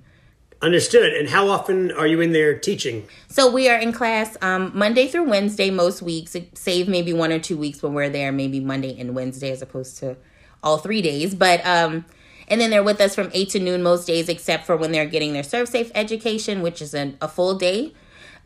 Understood. 0.62 1.14
And 1.14 1.30
how 1.30 1.50
often 1.50 1.92
are 1.92 2.08
you 2.08 2.20
in 2.20 2.32
there 2.32 2.58
teaching? 2.58 3.08
So 3.30 3.52
we 3.52 3.70
are 3.70 3.78
in 3.78 3.94
class 3.94 4.36
um, 4.42 4.72
Monday 4.74 5.08
through 5.08 5.30
Wednesday 5.30 5.70
most 5.70 6.02
weeks, 6.02 6.36
save 6.56 6.88
maybe 6.88 7.14
one 7.14 7.32
or 7.32 7.38
two 7.38 7.58
weeks 7.58 7.84
when 7.84 7.94
we're 7.94 8.10
there, 8.10 8.32
maybe 8.32 8.60
Monday 8.60 9.00
and 9.00 9.14
Wednesday 9.14 9.52
as 9.52 9.62
opposed 9.62 9.98
to 10.00 10.18
all 10.64 10.80
three 10.80 11.04
days. 11.04 11.36
But 11.36 11.64
um, 11.64 12.06
and 12.48 12.60
then 12.60 12.72
they're 12.72 12.84
with 12.84 13.00
us 13.02 13.14
from 13.14 13.30
eight 13.34 13.50
to 13.50 13.60
noon 13.60 13.84
most 13.84 14.08
days, 14.08 14.30
except 14.30 14.66
for 14.66 14.76
when 14.76 14.92
they're 14.92 15.06
getting 15.06 15.34
their 15.34 15.44
ServSafe 15.44 15.92
education, 15.94 16.62
which 16.62 16.82
is 16.82 16.94
an, 16.94 17.18
a 17.22 17.28
full 17.28 17.56
day. 17.56 17.94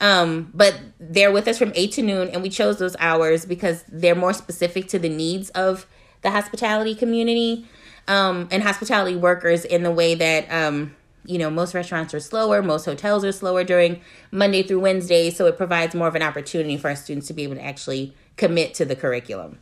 Um, 0.01 0.51
but 0.53 0.77
they're 0.99 1.31
with 1.31 1.47
us 1.47 1.59
from 1.59 1.71
eight 1.75 1.93
to 1.93 2.01
noon, 2.01 2.27
and 2.29 2.41
we 2.41 2.49
chose 2.49 2.79
those 2.79 2.95
hours 2.99 3.45
because 3.45 3.85
they're 3.87 4.15
more 4.15 4.33
specific 4.33 4.87
to 4.89 4.99
the 4.99 5.09
needs 5.09 5.49
of 5.51 5.85
the 6.23 6.31
hospitality 6.31 6.95
community 6.95 7.67
um, 8.07 8.47
and 8.51 8.63
hospitality 8.63 9.15
workers 9.15 9.63
in 9.63 9.83
the 9.83 9.91
way 9.91 10.15
that 10.15 10.51
um, 10.51 10.95
you 11.25 11.37
know, 11.37 11.49
most 11.49 11.73
restaurants 11.73 12.13
are 12.13 12.19
slower, 12.19 12.61
most 12.61 12.85
hotels 12.85 13.23
are 13.23 13.31
slower 13.31 13.63
during 13.63 14.01
Monday 14.31 14.63
through 14.63 14.79
Wednesday, 14.79 15.29
so 15.29 15.45
it 15.45 15.57
provides 15.57 15.93
more 15.93 16.07
of 16.07 16.15
an 16.15 16.23
opportunity 16.23 16.77
for 16.77 16.89
our 16.89 16.95
students 16.95 17.27
to 17.27 17.33
be 17.33 17.43
able 17.43 17.55
to 17.55 17.63
actually 17.63 18.15
commit 18.37 18.73
to 18.75 18.85
the 18.85 18.95
curriculum. 18.95 19.59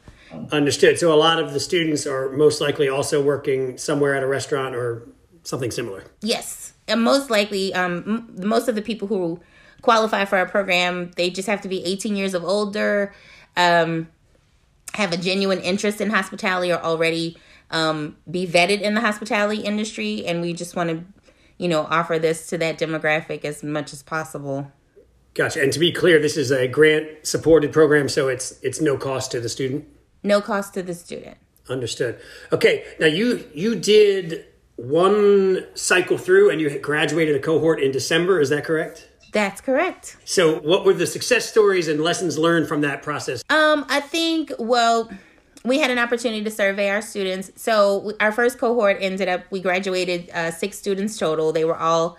Understood. 0.52 1.00
So 1.00 1.12
a 1.12 1.16
lot 1.16 1.40
of 1.40 1.54
the 1.54 1.60
students 1.60 2.06
are 2.06 2.30
most 2.30 2.62
likely 2.62 2.88
also 2.88 3.22
working 3.22 3.78
somewhere 3.78 4.16
at 4.16 4.24
a 4.24 4.28
restaurant 4.28 4.76
or 4.76 5.08
something 5.44 5.72
similar. 5.72 6.04
Yes, 6.22 6.74
and 6.88 7.04
most 7.04 7.30
likely, 7.30 7.74
um, 7.74 8.28
m- 8.38 8.48
most 8.48 8.68
of 8.68 8.76
the 8.76 8.82
people 8.82 9.08
who 9.08 9.40
qualify 9.82 10.26
for 10.26 10.38
our 10.38 10.46
program, 10.46 11.12
they 11.16 11.30
just 11.30 11.48
have 11.48 11.62
to 11.62 11.68
be 11.68 11.84
18 11.84 12.16
years 12.16 12.34
of 12.34 12.44
older, 12.44 13.14
um, 13.58 14.08
have 14.94 15.12
a 15.12 15.18
genuine 15.18 15.60
interest 15.60 16.00
in 16.00 16.10
hospitality, 16.10 16.72
or 16.72 16.80
already 16.80 17.38
um, 17.72 18.16
be 18.30 18.48
vetted 18.48 18.82
in 18.82 18.94
the 18.94 19.02
hospitality 19.02 19.62
industry, 19.62 20.26
and 20.26 20.42
we 20.42 20.54
just 20.54 20.76
want 20.76 20.90
to 20.90 21.04
you 21.60 21.68
know, 21.68 21.82
offer 21.82 22.18
this 22.18 22.48
to 22.48 22.58
that 22.58 22.80
demographic 22.80 23.46
as 23.46 23.62
much 23.64 23.94
as 23.94 24.02
possible. 24.02 24.72
Gotcha. 25.36 25.62
And 25.62 25.72
to 25.72 25.80
be 25.80 25.92
clear, 25.92 26.20
this 26.20 26.38
is 26.38 26.52
a 26.52 26.68
grant 26.68 27.08
supported 27.22 27.72
program, 27.72 28.10
so 28.10 28.28
it's 28.30 28.60
it's 28.64 28.82
no 28.82 28.98
cost 28.98 29.30
to 29.32 29.40
the 29.40 29.50
student. 29.50 29.86
No 30.24 30.42
cost 30.42 30.74
to 30.74 30.82
the 30.82 30.96
student. 30.96 31.38
Understood. 31.70 32.20
Okay. 32.52 32.84
Now 33.00 33.06
you 33.06 33.48
you 33.54 33.76
did 33.76 34.46
one 34.80 35.66
cycle 35.76 36.18
through 36.18 36.50
and 36.50 36.62
you 36.62 36.80
graduated 36.80 37.36
a 37.36 37.40
cohort 37.40 37.82
in 37.82 37.92
December, 37.92 38.40
is 38.40 38.50
that 38.50 38.64
correct? 38.64 39.10
That's 39.32 39.62
correct. 39.62 40.18
So, 40.26 40.60
what 40.60 40.86
were 40.86 40.94
the 40.94 41.06
success 41.06 41.48
stories 41.48 41.88
and 41.88 42.02
lessons 42.02 42.38
learned 42.38 42.68
from 42.68 42.82
that 42.82 43.04
process? 43.04 43.44
Um, 43.50 43.86
I 43.88 44.00
think 44.00 44.52
well, 44.58 45.12
we 45.64 45.80
had 45.80 45.92
an 45.92 46.00
opportunity 46.00 46.44
to 46.44 46.52
survey 46.52 46.90
our 46.90 47.02
students. 47.02 47.52
So 47.56 48.14
our 48.20 48.32
first 48.32 48.58
cohort 48.58 48.98
ended 49.00 49.28
up 49.28 49.44
we 49.52 49.62
graduated 49.62 50.30
uh, 50.32 50.52
six 50.52 50.78
students 50.78 51.18
total. 51.18 51.52
They 51.52 51.66
were 51.66 51.78
all 51.78 52.18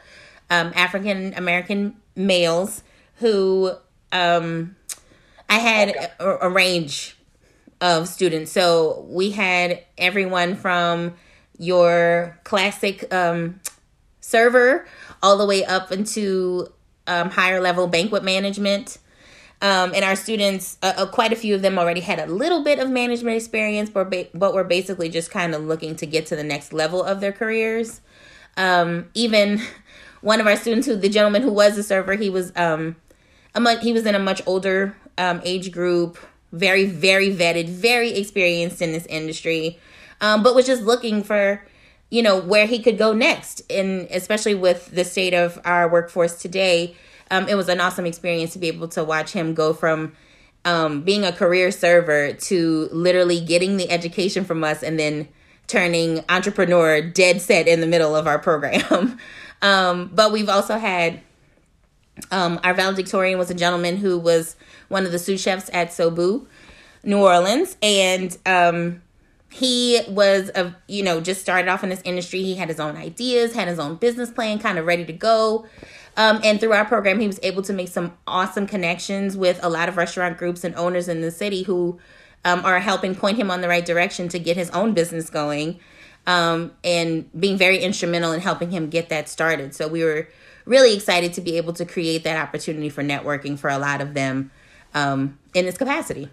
um, 0.50 0.72
African 0.74 1.34
American 1.34 1.96
males 2.16 2.82
who 3.16 3.72
um, 4.12 4.76
I 5.48 5.58
had 5.58 5.88
a, 6.18 6.46
a, 6.46 6.50
range 6.50 7.16
of 7.80 8.08
students. 8.08 8.50
So 8.50 9.06
we 9.08 9.30
had 9.30 9.84
everyone 9.96 10.56
from 10.56 11.14
your 11.58 12.38
classic 12.44 13.12
um, 13.12 13.60
server 14.20 14.86
all 15.22 15.38
the 15.38 15.46
way 15.46 15.64
up 15.64 15.92
into 15.92 16.72
um, 17.06 17.30
higher 17.30 17.60
level 17.60 17.86
banquet 17.86 18.24
management. 18.24 18.98
Um, 19.62 19.92
and 19.94 20.04
our 20.04 20.16
students, 20.16 20.78
uh, 20.82 20.94
uh, 20.96 21.06
quite 21.06 21.32
a 21.34 21.36
few 21.36 21.54
of 21.54 21.60
them 21.60 21.78
already 21.78 22.00
had 22.00 22.18
a 22.18 22.26
little 22.26 22.64
bit 22.64 22.78
of 22.78 22.88
management 22.88 23.36
experience, 23.36 23.90
but 23.90 24.10
but 24.32 24.54
were 24.54 24.64
basically 24.64 25.10
just 25.10 25.30
kind 25.30 25.54
of 25.54 25.62
looking 25.64 25.96
to 25.96 26.06
get 26.06 26.26
to 26.26 26.36
the 26.36 26.44
next 26.44 26.72
level 26.72 27.02
of 27.02 27.20
their 27.20 27.32
careers. 27.32 28.00
Um, 28.56 29.10
even 29.12 29.60
one 30.22 30.40
of 30.40 30.46
our 30.46 30.56
students, 30.56 30.86
who 30.86 30.96
the 30.96 31.10
gentleman 31.10 31.42
who 31.42 31.52
was 31.52 31.76
a 31.76 31.82
server, 31.82 32.14
he 32.14 32.30
was 32.30 32.52
um, 32.56 32.96
a 33.54 33.60
much, 33.60 33.82
he 33.82 33.92
was 33.92 34.06
in 34.06 34.14
a 34.14 34.18
much 34.18 34.40
older 34.46 34.96
um, 35.18 35.42
age 35.44 35.70
group, 35.70 36.18
very 36.52 36.86
very 36.86 37.34
vetted, 37.34 37.68
very 37.68 38.12
experienced 38.12 38.80
in 38.80 38.92
this 38.92 39.04
industry, 39.06 39.78
um, 40.22 40.42
but 40.42 40.54
was 40.54 40.64
just 40.64 40.82
looking 40.82 41.22
for 41.22 41.66
you 42.08 42.22
know 42.22 42.40
where 42.40 42.66
he 42.66 42.78
could 42.78 42.96
go 42.96 43.12
next, 43.12 43.60
and 43.70 44.08
especially 44.10 44.54
with 44.54 44.90
the 44.90 45.04
state 45.04 45.34
of 45.34 45.60
our 45.66 45.86
workforce 45.86 46.40
today 46.40 46.96
um, 47.30 47.48
it 47.48 47.54
was 47.54 47.68
an 47.68 47.80
awesome 47.80 48.06
experience 48.06 48.52
to 48.52 48.58
be 48.58 48.68
able 48.68 48.88
to 48.88 49.04
watch 49.04 49.32
him 49.32 49.54
go 49.54 49.72
from 49.72 50.12
um, 50.64 51.02
being 51.02 51.24
a 51.24 51.32
career 51.32 51.70
server 51.70 52.32
to 52.32 52.88
literally 52.92 53.40
getting 53.40 53.76
the 53.76 53.90
education 53.90 54.44
from 54.44 54.62
us 54.62 54.82
and 54.82 54.98
then 54.98 55.28
turning 55.66 56.24
entrepreneur 56.28 57.00
dead 57.00 57.40
set 57.40 57.68
in 57.68 57.80
the 57.80 57.86
middle 57.86 58.14
of 58.14 58.26
our 58.26 58.38
program. 58.38 59.18
um, 59.62 60.10
but 60.12 60.32
we've 60.32 60.48
also 60.48 60.76
had 60.76 61.20
um, 62.30 62.60
our 62.64 62.74
valedictorian 62.74 63.38
was 63.38 63.50
a 63.50 63.54
gentleman 63.54 63.96
who 63.96 64.18
was 64.18 64.56
one 64.88 65.06
of 65.06 65.12
the 65.12 65.18
sous 65.18 65.40
chefs 65.40 65.70
at 65.72 65.88
SoBou, 65.88 66.46
New 67.02 67.18
Orleans, 67.18 67.76
and 67.82 68.36
um, 68.44 69.00
he 69.50 70.00
was 70.08 70.50
a 70.54 70.76
you 70.86 71.02
know 71.02 71.20
just 71.20 71.40
started 71.40 71.68
off 71.68 71.82
in 71.82 71.88
this 71.88 72.02
industry. 72.04 72.42
He 72.42 72.56
had 72.56 72.68
his 72.68 72.80
own 72.80 72.96
ideas, 72.96 73.54
had 73.54 73.68
his 73.68 73.78
own 73.78 73.96
business 73.96 74.30
plan, 74.30 74.58
kind 74.58 74.78
of 74.78 74.86
ready 74.86 75.04
to 75.04 75.12
go. 75.12 75.66
Um, 76.20 76.38
and 76.44 76.60
through 76.60 76.74
our 76.74 76.84
program, 76.84 77.18
he 77.18 77.26
was 77.26 77.40
able 77.42 77.62
to 77.62 77.72
make 77.72 77.88
some 77.88 78.14
awesome 78.26 78.66
connections 78.66 79.38
with 79.38 79.58
a 79.62 79.70
lot 79.70 79.88
of 79.88 79.96
restaurant 79.96 80.36
groups 80.36 80.64
and 80.64 80.74
owners 80.74 81.08
in 81.08 81.22
the 81.22 81.30
city 81.30 81.62
who 81.62 81.98
um, 82.44 82.62
are 82.62 82.78
helping 82.78 83.14
point 83.14 83.38
him 83.38 83.50
on 83.50 83.62
the 83.62 83.68
right 83.68 83.86
direction 83.86 84.28
to 84.28 84.38
get 84.38 84.54
his 84.54 84.68
own 84.72 84.92
business 84.92 85.30
going 85.30 85.80
um, 86.26 86.72
and 86.84 87.30
being 87.40 87.56
very 87.56 87.78
instrumental 87.78 88.32
in 88.32 88.40
helping 88.42 88.70
him 88.70 88.90
get 88.90 89.08
that 89.08 89.30
started. 89.30 89.74
So 89.74 89.88
we 89.88 90.04
were 90.04 90.28
really 90.66 90.94
excited 90.94 91.32
to 91.32 91.40
be 91.40 91.56
able 91.56 91.72
to 91.72 91.86
create 91.86 92.22
that 92.24 92.36
opportunity 92.36 92.90
for 92.90 93.02
networking 93.02 93.58
for 93.58 93.70
a 93.70 93.78
lot 93.78 94.02
of 94.02 94.12
them 94.12 94.50
um, 94.92 95.38
in 95.54 95.64
this 95.64 95.78
capacity. 95.78 96.28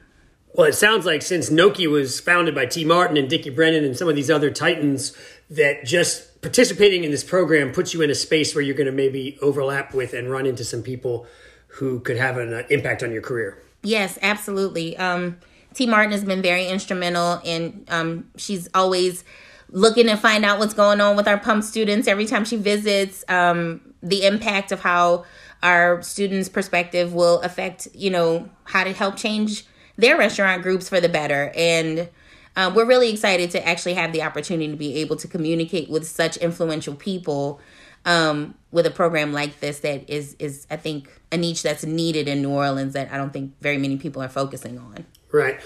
Well, 0.53 0.67
it 0.67 0.75
sounds 0.75 1.05
like 1.05 1.21
since 1.21 1.49
NOCHI 1.49 1.89
was 1.89 2.19
founded 2.19 2.53
by 2.53 2.65
Ti 2.65 2.83
Martin 2.83 3.15
and 3.15 3.29
Dickie 3.29 3.51
Brennan 3.51 3.85
and 3.85 3.95
some 3.95 4.09
of 4.09 4.17
these 4.17 4.29
other 4.29 4.51
titans, 4.51 5.15
that 5.49 5.85
just 5.85 6.26
participating 6.41 7.03
in 7.03 7.11
this 7.11 7.23
program 7.23 7.71
puts 7.71 7.93
you 7.93 8.01
in 8.01 8.09
a 8.09 8.15
space 8.15 8.53
where 8.53 8.63
you're 8.63 8.75
going 8.75 8.87
to 8.87 8.91
maybe 8.91 9.37
overlap 9.41 9.93
with 9.93 10.13
and 10.13 10.29
run 10.29 10.45
into 10.45 10.63
some 10.63 10.83
people 10.83 11.25
who 11.67 11.99
could 11.99 12.17
have 12.17 12.37
an 12.37 12.53
uh, 12.53 12.63
impact 12.69 13.03
on 13.03 13.11
your 13.11 13.21
career. 13.21 13.61
Yes, 13.83 14.17
absolutely. 14.21 14.97
Um, 14.97 15.37
Ti 15.73 15.85
Martin 15.85 16.11
has 16.11 16.23
been 16.23 16.41
very 16.41 16.67
instrumental, 16.67 17.41
and 17.45 17.85
um, 17.89 18.29
she's 18.35 18.67
always 18.73 19.23
looking 19.69 20.07
to 20.07 20.15
find 20.15 20.45
out 20.45 20.59
what's 20.59 20.73
going 20.73 21.01
on 21.01 21.15
with 21.15 21.27
our 21.27 21.37
pump 21.37 21.63
students 21.63 22.07
every 22.07 22.25
time 22.25 22.45
she 22.45 22.55
visits. 22.55 23.23
Um, 23.27 23.81
the 24.01 24.25
impact 24.25 24.71
of 24.71 24.79
how 24.79 25.25
our 25.61 26.01
students' 26.01 26.49
perspective 26.49 27.13
will 27.13 27.41
affect, 27.41 27.87
you 27.93 28.09
know, 28.09 28.49
how 28.63 28.83
to 28.83 28.93
help 28.93 29.17
change 29.17 29.65
their 29.97 30.17
restaurant 30.17 30.61
groups 30.61 30.87
for 30.87 31.01
the 31.01 31.09
better. 31.09 31.51
And 31.55 32.09
uh, 32.57 32.71
we're 32.73 32.85
really 32.85 33.11
excited 33.11 33.51
to 33.51 33.65
actually 33.65 33.93
have 33.93 34.11
the 34.11 34.23
opportunity 34.23 34.67
to 34.69 34.75
be 34.75 34.95
able 34.95 35.15
to 35.15 35.27
communicate 35.27 35.89
with 35.89 36.07
such 36.07 36.37
influential 36.37 36.95
people 36.95 37.61
um, 38.03 38.55
with 38.71 38.87
a 38.87 38.91
program 38.91 39.31
like 39.31 39.59
this 39.59 39.79
that 39.79 40.09
is 40.09 40.35
is 40.39 40.65
I 40.71 40.75
think 40.75 41.21
a 41.31 41.37
niche 41.37 41.61
that's 41.61 41.85
needed 41.85 42.27
in 42.27 42.41
New 42.41 42.49
Orleans 42.49 42.93
that 42.93 43.11
I 43.11 43.17
don't 43.17 43.31
think 43.31 43.53
very 43.61 43.77
many 43.77 43.97
people 43.97 44.23
are 44.23 44.29
focusing 44.29 44.79
on. 44.79 45.05
Right. 45.31 45.59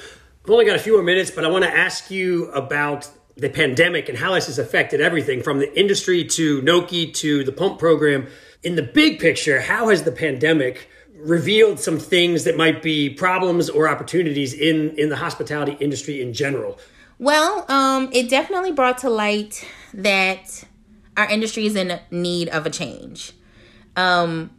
I've 0.44 0.50
only 0.50 0.66
got 0.66 0.76
a 0.76 0.80
few 0.80 0.94
more 0.94 1.04
minutes, 1.04 1.32
but 1.32 1.46
I 1.46 1.48
want 1.48 1.64
to 1.64 1.72
ask 1.74 2.12
you 2.12 2.52
about 2.52 3.10
the 3.38 3.50
pandemic 3.50 4.10
and 4.10 4.18
how 4.18 4.34
this 4.34 4.48
has 4.48 4.60
affected 4.60 5.00
everything 5.00 5.42
from 5.42 5.60
the 5.60 5.80
industry 5.80 6.26
to 6.26 6.62
NOCHI 6.62 7.14
to 7.16 7.44
the 7.46 7.54
pump 7.54 7.80
program. 7.80 8.28
In 8.64 8.76
the 8.76 8.84
big 8.84 9.20
picture, 9.20 9.62
how 9.62 9.90
has 9.90 10.04
the 10.04 10.12
pandemic 10.12 10.90
revealed 11.24 11.80
some 11.80 12.00
things 12.00 12.44
that 12.44 12.58
might 12.58 12.82
be 12.82 13.10
problems 13.10 13.70
or 13.70 13.88
opportunities 13.88 14.54
in 14.54 14.96
in 14.98 15.10
the 15.10 15.16
hospitality 15.16 15.78
industry 15.80 16.22
in 16.22 16.34
general? 16.34 16.80
Well, 17.20 17.66
um, 17.70 18.10
it 18.14 18.30
definitely 18.30 18.72
brought 18.72 18.98
to 19.00 19.10
light 19.10 19.68
that 19.94 20.64
our 21.18 21.30
industry 21.30 21.66
is 21.66 21.76
in 21.76 22.00
need 22.10 22.50
of 22.50 22.66
a 22.66 22.70
change. 22.70 23.34
Um, 23.96 24.50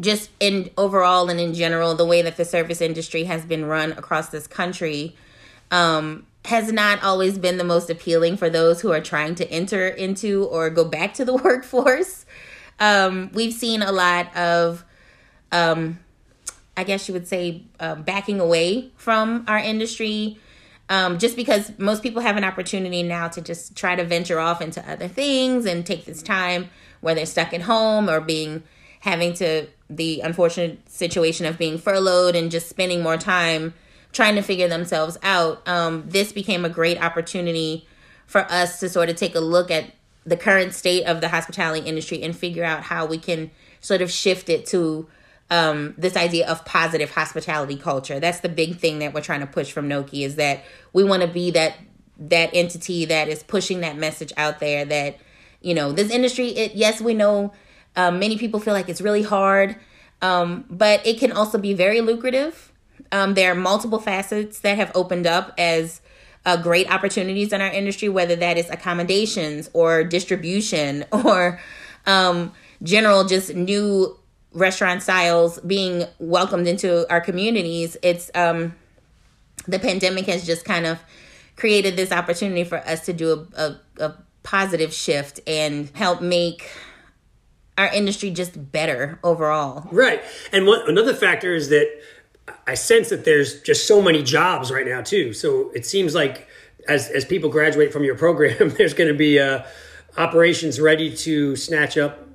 just 0.00 0.30
in 0.40 0.70
overall 0.78 1.28
and 1.28 1.40
in 1.40 1.54
general, 1.54 1.94
the 1.94 2.06
way 2.06 2.22
that 2.22 2.36
the 2.36 2.44
service 2.44 2.80
industry 2.80 3.24
has 3.24 3.44
been 3.44 3.64
run 3.66 3.92
across 3.92 4.28
this 4.28 4.46
country 4.46 5.16
um, 5.70 6.26
has 6.44 6.72
not 6.72 7.02
always 7.02 7.36
been 7.36 7.58
the 7.58 7.64
most 7.64 7.90
appealing 7.90 8.36
for 8.36 8.48
those 8.48 8.80
who 8.80 8.92
are 8.92 9.00
trying 9.00 9.34
to 9.34 9.50
enter 9.50 9.88
into 9.88 10.44
or 10.44 10.70
go 10.70 10.84
back 10.84 11.14
to 11.14 11.24
the 11.24 11.34
workforce. 11.44 12.24
Um, 12.80 13.30
we've 13.34 13.52
seen 13.52 13.82
a 13.82 13.92
lot 13.92 14.34
of 14.36 14.84
um, 15.52 15.98
I 16.76 16.84
guess 16.84 17.08
you 17.08 17.14
would 17.14 17.26
say, 17.26 17.62
uh, 17.80 17.96
backing 17.96 18.40
away 18.40 18.90
from 18.96 19.44
our 19.48 19.58
industry. 19.58 20.38
Um, 20.90 21.18
just 21.18 21.36
because 21.36 21.70
most 21.78 22.02
people 22.02 22.22
have 22.22 22.36
an 22.36 22.44
opportunity 22.44 23.02
now 23.02 23.28
to 23.28 23.42
just 23.42 23.76
try 23.76 23.94
to 23.94 24.04
venture 24.04 24.38
off 24.38 24.62
into 24.62 24.88
other 24.90 25.06
things 25.06 25.66
and 25.66 25.84
take 25.84 26.06
this 26.06 26.22
time 26.22 26.70
where 27.00 27.14
they're 27.14 27.26
stuck 27.26 27.52
at 27.52 27.62
home 27.62 28.08
or 28.08 28.20
being 28.20 28.62
having 29.00 29.32
to 29.34 29.66
the 29.90 30.20
unfortunate 30.20 30.88
situation 30.90 31.46
of 31.46 31.58
being 31.58 31.78
furloughed 31.78 32.34
and 32.34 32.50
just 32.50 32.68
spending 32.68 33.02
more 33.02 33.16
time 33.16 33.74
trying 34.12 34.34
to 34.34 34.42
figure 34.42 34.68
themselves 34.68 35.18
out. 35.22 35.66
Um, 35.68 36.04
this 36.06 36.32
became 36.32 36.64
a 36.64 36.68
great 36.68 37.02
opportunity 37.02 37.86
for 38.26 38.40
us 38.50 38.80
to 38.80 38.88
sort 38.88 39.08
of 39.08 39.16
take 39.16 39.34
a 39.34 39.40
look 39.40 39.70
at 39.70 39.92
the 40.24 40.36
current 40.36 40.74
state 40.74 41.04
of 41.04 41.20
the 41.20 41.28
hospitality 41.28 41.86
industry 41.86 42.22
and 42.22 42.36
figure 42.36 42.64
out 42.64 42.84
how 42.84 43.06
we 43.06 43.18
can 43.18 43.50
sort 43.80 44.02
of 44.02 44.10
shift 44.10 44.48
it 44.48 44.66
to 44.66 45.08
um, 45.50 45.94
this 45.96 46.16
idea 46.16 46.46
of 46.48 46.64
positive 46.64 47.10
hospitality 47.10 47.76
culture. 47.76 48.20
That's 48.20 48.40
the 48.40 48.48
big 48.48 48.78
thing 48.78 48.98
that 48.98 49.14
we're 49.14 49.22
trying 49.22 49.40
to 49.40 49.46
push 49.46 49.72
from 49.72 49.88
NOCHI 49.88 50.24
is 50.24 50.36
that 50.36 50.64
we 50.92 51.04
want 51.04 51.22
to 51.22 51.28
be 51.28 51.50
that 51.52 51.76
that 52.20 52.50
entity 52.52 53.04
that 53.04 53.28
is 53.28 53.44
pushing 53.44 53.80
that 53.80 53.96
message 53.96 54.32
out 54.36 54.58
there 54.58 54.84
that 54.84 55.18
you 55.60 55.74
know 55.74 55.92
this 55.92 56.10
industry. 56.10 56.48
It 56.48 56.74
yes, 56.74 57.00
we 57.00 57.14
know 57.14 57.52
um, 57.96 58.18
many 58.18 58.36
people 58.36 58.60
feel 58.60 58.74
like 58.74 58.88
it's 58.88 59.00
really 59.00 59.22
hard, 59.22 59.76
um, 60.20 60.64
but 60.68 61.06
it 61.06 61.18
can 61.18 61.32
also 61.32 61.58
be 61.58 61.74
very 61.74 62.00
lucrative. 62.00 62.72
Um, 63.10 63.34
there 63.34 63.52
are 63.52 63.54
multiple 63.54 64.00
facets 64.00 64.60
that 64.60 64.76
have 64.76 64.92
opened 64.94 65.26
up 65.26 65.54
as 65.56 66.00
uh, 66.44 66.56
great 66.56 66.90
opportunities 66.92 67.52
in 67.52 67.60
our 67.60 67.70
industry, 67.70 68.08
whether 68.08 68.36
that 68.36 68.58
is 68.58 68.68
accommodations 68.70 69.70
or 69.72 70.04
distribution 70.04 71.04
or 71.12 71.60
um, 72.06 72.52
general 72.82 73.24
just 73.24 73.54
new 73.54 74.18
restaurant 74.58 75.02
styles 75.02 75.58
being 75.60 76.04
welcomed 76.18 76.66
into 76.66 77.10
our 77.10 77.20
communities, 77.20 77.96
it's 78.02 78.30
um, 78.34 78.74
the 79.66 79.78
pandemic 79.78 80.26
has 80.26 80.46
just 80.46 80.64
kind 80.64 80.86
of 80.86 81.00
created 81.56 81.96
this 81.96 82.12
opportunity 82.12 82.64
for 82.64 82.78
us 82.78 83.04
to 83.06 83.12
do 83.12 83.46
a, 83.56 83.62
a, 83.62 84.04
a 84.04 84.14
positive 84.42 84.92
shift 84.92 85.40
and 85.46 85.90
help 85.90 86.20
make 86.20 86.70
our 87.76 87.92
industry 87.92 88.30
just 88.30 88.72
better 88.72 89.18
overall. 89.22 89.88
Right. 89.92 90.22
And 90.52 90.66
one, 90.66 90.80
another 90.86 91.14
factor 91.14 91.54
is 91.54 91.68
that 91.68 91.88
I 92.66 92.74
sense 92.74 93.10
that 93.10 93.24
there's 93.24 93.60
just 93.62 93.86
so 93.86 94.02
many 94.02 94.22
jobs 94.22 94.70
right 94.70 94.86
now 94.86 95.02
too. 95.02 95.32
So 95.32 95.70
it 95.74 95.86
seems 95.86 96.14
like 96.14 96.48
as 96.88 97.08
as 97.10 97.24
people 97.24 97.50
graduate 97.50 97.92
from 97.92 98.04
your 98.04 98.16
program, 98.16 98.70
there's 98.78 98.94
going 98.94 99.08
to 99.08 99.18
be 99.18 99.38
uh, 99.38 99.64
operations 100.16 100.80
ready 100.80 101.14
to 101.16 101.56
snatch 101.56 101.96
up 101.96 102.27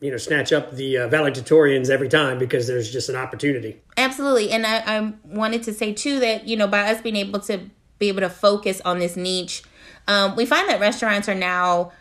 you 0.00 0.10
know 0.10 0.16
snatch 0.16 0.52
up 0.52 0.72
the 0.72 0.98
uh, 0.98 1.08
valedictorians 1.08 1.90
every 1.90 2.08
time 2.08 2.38
because 2.38 2.66
there's 2.66 2.90
just 2.90 3.08
an 3.08 3.16
opportunity. 3.16 3.80
Absolutely, 3.96 4.50
and 4.50 4.66
I, 4.66 4.78
I 4.78 5.12
wanted 5.24 5.62
to 5.64 5.74
say 5.74 5.92
too 5.92 6.20
that 6.20 6.46
you 6.46 6.56
know 6.56 6.66
by 6.66 6.90
us 6.90 7.00
being 7.00 7.16
able 7.16 7.40
to 7.40 7.60
be 7.98 8.08
able 8.08 8.20
to 8.20 8.30
focus 8.30 8.80
on 8.84 8.98
this 8.98 9.16
niche, 9.16 9.62
um, 10.08 10.34
we 10.36 10.46
find 10.46 10.68
that 10.68 10.80
restaurants 10.80 11.28
are 11.28 11.34
now 11.34 11.92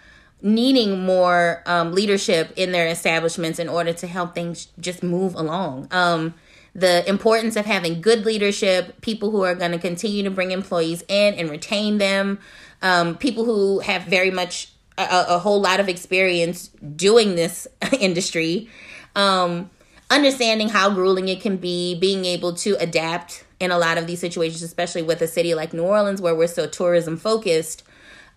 needing 0.41 1.05
more 1.05 1.61
um, 1.65 1.91
leadership 1.91 2.53
in 2.55 2.71
their 2.71 2.87
establishments 2.87 3.59
in 3.59 3.67
order 3.67 3.91
to 3.91 4.07
help 4.07 4.33
things 4.33 4.69
just 4.79 5.03
move 5.03 5.35
along. 5.35 5.87
Um, 5.91 6.33
the 6.73 7.07
importance 7.09 7.55
of 7.55 7.65
having 7.65 7.99
good 8.01 8.25
leadership, 8.25 9.01
people 9.01 9.31
who 9.31 9.43
are 9.43 9.55
going 9.55 9.71
to 9.71 9.79
continue 9.79 10.23
to 10.23 10.31
bring 10.31 10.51
employees 10.51 11.03
in 11.09 11.33
and 11.33 11.49
retain 11.49 11.97
them, 11.97 12.39
um, 12.81 13.17
people 13.17 13.43
who 13.43 13.79
have 13.79 14.03
very 14.03 14.31
much 14.31 14.71
a, 15.03 15.35
a 15.35 15.39
whole 15.39 15.61
lot 15.61 15.79
of 15.79 15.89
experience 15.89 16.67
doing 16.95 17.35
this 17.35 17.67
industry, 17.99 18.69
um, 19.15 19.69
understanding 20.09 20.69
how 20.69 20.89
grueling 20.89 21.27
it 21.27 21.41
can 21.41 21.57
be, 21.57 21.95
being 21.95 22.25
able 22.25 22.53
to 22.55 22.75
adapt 22.79 23.45
in 23.59 23.71
a 23.71 23.77
lot 23.77 23.97
of 23.97 24.07
these 24.07 24.19
situations, 24.19 24.63
especially 24.63 25.01
with 25.01 25.21
a 25.21 25.27
city 25.27 25.53
like 25.53 25.73
New 25.73 25.83
Orleans 25.83 26.21
where 26.21 26.35
we're 26.35 26.47
so 26.47 26.67
tourism 26.67 27.17
focused. 27.17 27.83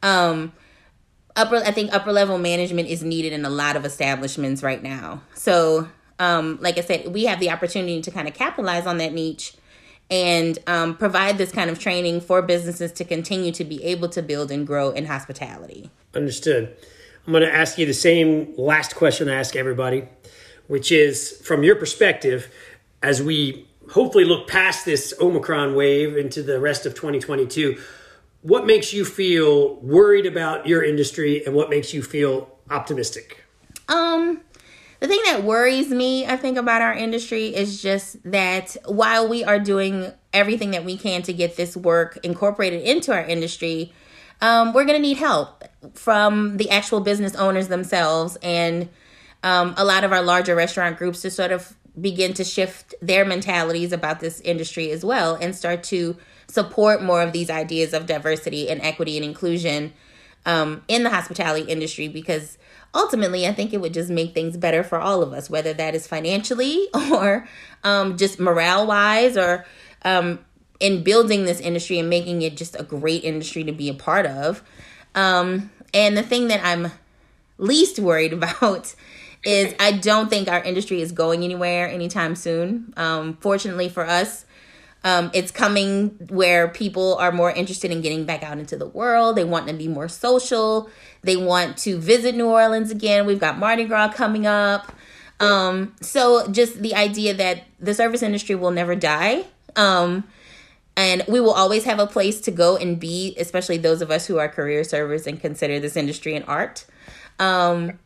Um, 0.03 0.53
upper, 1.37 1.57
I 1.57 1.71
think 1.71 1.93
upper 1.93 2.13
level 2.13 2.39
management 2.39 2.89
is 2.89 3.03
needed 3.03 3.33
in 3.33 3.45
a 3.45 3.51
lot 3.51 3.77
of 3.77 3.85
establishments 3.85 4.63
right 4.63 4.83
now. 4.83 5.23
So, 5.35 5.89
um, 6.19 6.59
like 6.61 6.79
I 6.79 6.83
said, 6.83 7.13
we 7.13 7.25
have 7.25 7.41
the 7.41 7.51
opportunity 7.51 8.01
to 8.03 8.11
kind 8.11 8.29
of 8.29 8.35
capitalize 8.35 8.87
on 8.87 8.99
that 8.99 9.13
niche 9.13 9.55
and 10.11 10.59
um, 10.67 10.97
provide 10.97 11.39
this 11.39 11.53
kind 11.53 11.71
of 11.71 11.79
training 11.79 12.21
for 12.21 12.43
businesses 12.43 12.93
to 12.93 13.05
continue 13.05 13.53
to 13.53 13.65
be 13.65 13.83
able 13.85 14.09
to 14.11 14.23
build 14.23 14.51
and 14.51 14.67
grow 14.67 14.91
in 14.91 15.07
hospitality. 15.07 15.91
Understood. 16.15 16.77
I'm 17.27 17.33
going 17.33 17.45
to 17.45 17.55
ask 17.55 17.79
you 17.79 17.87
the 17.87 17.95
same 17.95 18.55
last 18.57 18.97
question 18.97 19.29
I 19.29 19.35
ask 19.35 19.55
everybody, 19.57 20.09
which 20.67 20.91
is 20.91 21.41
from 21.45 21.63
your 21.63 21.77
perspective, 21.77 22.53
as 23.03 23.23
we 23.23 23.69
hopefully 23.91 24.25
look 24.25 24.49
past 24.49 24.85
this 24.85 25.15
Omicron 25.21 25.75
wave 25.75 26.17
into 26.17 26.43
the 26.43 26.61
rest 26.61 26.87
of 26.87 26.95
2022, 26.95 27.79
what 28.43 28.67
makes 28.67 28.93
you 28.93 29.05
feel 29.05 29.77
worried 29.77 30.27
about 30.27 30.67
your 30.67 30.83
industry 30.83 31.45
and 31.47 31.55
what 31.55 31.71
makes 31.71 31.95
you 31.95 32.03
feel 32.03 32.59
optimistic? 32.71 33.45
Um, 33.89 34.41
the 35.03 35.09
thing 35.09 35.21
that 35.25 35.43
worries 35.43 35.89
me, 35.89 36.25
I 36.27 36.37
think, 36.37 36.57
about 36.57 36.81
our 36.81 36.95
industry 36.95 37.49
is 37.49 37.83
just 37.83 38.23
that 38.23 38.77
while 38.85 39.29
we 39.29 39.43
are 39.43 39.59
doing 39.59 40.13
everything 40.33 40.71
that 40.71 40.85
we 40.85 40.97
can 40.97 41.23
to 41.23 41.33
get 41.33 41.57
this 41.57 41.77
work 41.77 42.21
incorporated 42.23 42.83
into 42.83 43.13
our 43.13 43.25
industry, 43.25 43.93
um, 44.41 44.73
we're 44.73 44.85
going 44.85 44.97
to 44.97 45.03
need 45.03 45.17
help 45.17 45.65
from 45.95 46.57
the 46.57 46.71
actual 46.71 47.01
business 47.01 47.35
owners 47.35 47.67
themselves 47.67 48.39
and 48.45 48.89
um, 49.43 49.75
a 49.77 49.85
lot 49.85 50.05
of 50.05 50.13
our 50.13 50.23
larger 50.23 50.55
restaurant 50.55 50.97
groups 50.97 51.23
to 51.23 51.33
sort 51.33 51.51
of 51.51 51.77
begin 52.01 52.33
to 52.35 52.45
shift 52.45 52.95
their 53.03 53.25
mentalities 53.25 53.91
about 53.91 54.21
this 54.21 54.41
industry 54.43 54.93
as 54.93 55.05
well 55.05 55.35
and 55.35 55.57
start 55.57 55.83
to 55.83 56.17
support 56.47 57.03
more 57.03 57.23
of 57.23 57.33
these 57.33 57.51
ideas 57.51 57.93
of 57.93 58.07
diversity 58.07 58.71
and 58.71 58.81
equity 58.83 59.17
and 59.17 59.25
inclusion 59.25 59.93
um, 60.47 60.85
in 60.87 61.03
the 61.03 61.11
hospitality 61.11 61.69
industry 61.69 62.07
because 62.07 62.57
ultimately 62.95 63.47
i 63.47 63.53
think 63.53 63.73
it 63.73 63.81
would 63.81 63.95
just 63.95 64.11
make 64.11 64.35
things 64.35 64.57
better 64.57 64.83
for 64.83 64.99
all 64.99 65.23
of 65.23 65.33
us 65.33 65.49
whether 65.49 65.73
that 65.73 65.95
is 65.95 66.07
financially 66.07 66.89
or 67.13 67.49
um, 67.85 68.17
just 68.17 68.39
morale 68.39 68.87
wise 68.87 69.37
or 69.37 69.65
um, 70.05 70.39
in 70.83 71.05
building 71.05 71.45
this 71.45 71.61
industry 71.61 71.99
and 72.01 72.11
making 72.11 72.43
it 72.43 72.57
just 72.57 72.79
a 72.79 72.83
great 72.83 73.23
industry 73.23 73.63
to 73.63 73.73
be 73.73 73.89
a 73.89 73.95
part 73.95 74.27
of. 74.27 74.63
Um, 75.15 75.71
and 75.95 76.17
the 76.17 76.25
thing 76.25 76.49
that 76.49 76.61
I'm 76.65 76.91
least 77.57 78.01
worried 78.01 78.33
about 78.33 78.95
is 79.45 79.75
I 79.81 79.93
don't 79.93 80.29
think 80.29 80.49
our 80.49 80.63
industry 80.63 81.01
is 81.01 81.13
going 81.13 81.45
anywhere 81.45 81.89
anytime 81.89 82.35
soon. 82.35 82.93
Um, 82.97 83.39
fortunately 83.41 83.89
for 83.89 84.05
us, 84.05 84.45
um, 85.05 85.31
it's 85.35 85.51
coming 85.51 86.11
where 86.31 86.69
people 86.69 87.17
are 87.17 87.33
more 87.33 87.51
interested 87.51 87.91
in 87.91 88.01
getting 88.01 88.25
back 88.25 88.43
out 88.43 88.59
into 88.59 88.77
the 88.77 88.87
world. 88.87 89.37
They 89.37 89.45
want 89.45 89.67
to 89.69 89.75
be 89.75 89.89
more 89.89 90.09
social. 90.09 90.89
They 91.23 91.37
want 91.37 91.77
to 91.79 91.99
visit 91.99 92.35
New 92.35 92.47
Orleans 92.47 92.91
again. 92.91 93.27
We've 93.27 93.41
got 93.41 93.59
Mardi 93.59 93.85
Gras 93.85 94.13
coming 94.15 94.47
up. 94.47 94.93
Um, 95.41 95.95
so 96.01 96.47
just 96.49 96.81
the 96.83 96.95
idea 96.95 97.35
that 97.35 97.65
the 97.81 97.95
service 97.95 98.23
industry 98.23 98.55
will 98.55 98.71
never 98.71 98.95
die. 98.95 99.45
Um, 99.75 100.25
and 100.97 101.25
we 101.27 101.41
will 101.41 101.53
always 101.53 101.85
have 101.85 101.99
a 101.99 102.07
place 102.07 102.41
to 102.43 102.51
go 102.51 102.77
and 102.77 103.01
be 103.01 103.35
especially 103.39 103.79
those 103.79 104.03
of 104.03 104.11
us 104.11 104.27
who 104.27 104.39
are 104.39 104.49
career 104.49 104.85
servers 104.85 105.27
and 105.27 105.41
consider 105.41 105.81
this 105.81 105.97
industry 105.97 106.35
an 106.35 106.43
art 106.45 106.85
um, 107.39 107.99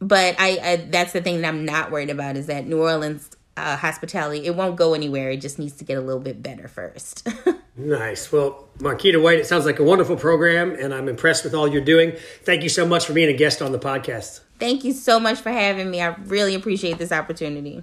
but 0.00 0.34
I, 0.38 0.58
I, 0.62 0.76
that's 0.90 1.12
the 1.12 1.20
thing 1.20 1.40
that 1.40 1.48
i'm 1.48 1.64
not 1.64 1.90
worried 1.90 2.10
about 2.10 2.36
is 2.36 2.46
that 2.46 2.66
new 2.66 2.80
orleans 2.80 3.30
uh, 3.56 3.76
hospitality 3.76 4.44
it 4.46 4.54
won't 4.54 4.76
go 4.76 4.94
anywhere 4.94 5.30
it 5.30 5.40
just 5.40 5.58
needs 5.58 5.74
to 5.74 5.84
get 5.84 5.98
a 5.98 6.00
little 6.00 6.20
bit 6.20 6.42
better 6.42 6.68
first 6.68 7.28
Nice. 7.74 8.30
Well, 8.30 8.68
Marquita 8.78 9.22
White, 9.22 9.38
it 9.38 9.46
sounds 9.46 9.64
like 9.64 9.78
a 9.78 9.84
wonderful 9.84 10.16
program, 10.16 10.76
and 10.78 10.92
I'm 10.92 11.08
impressed 11.08 11.42
with 11.42 11.54
all 11.54 11.66
you're 11.66 11.80
doing. 11.80 12.12
Thank 12.42 12.62
you 12.62 12.68
so 12.68 12.86
much 12.86 13.06
for 13.06 13.14
being 13.14 13.30
a 13.30 13.36
guest 13.36 13.62
on 13.62 13.72
the 13.72 13.78
podcast. 13.78 14.40
Thank 14.58 14.84
you 14.84 14.92
so 14.92 15.18
much 15.18 15.40
for 15.40 15.50
having 15.50 15.90
me. 15.90 16.02
I 16.02 16.08
really 16.08 16.54
appreciate 16.54 16.98
this 16.98 17.12
opportunity. 17.12 17.82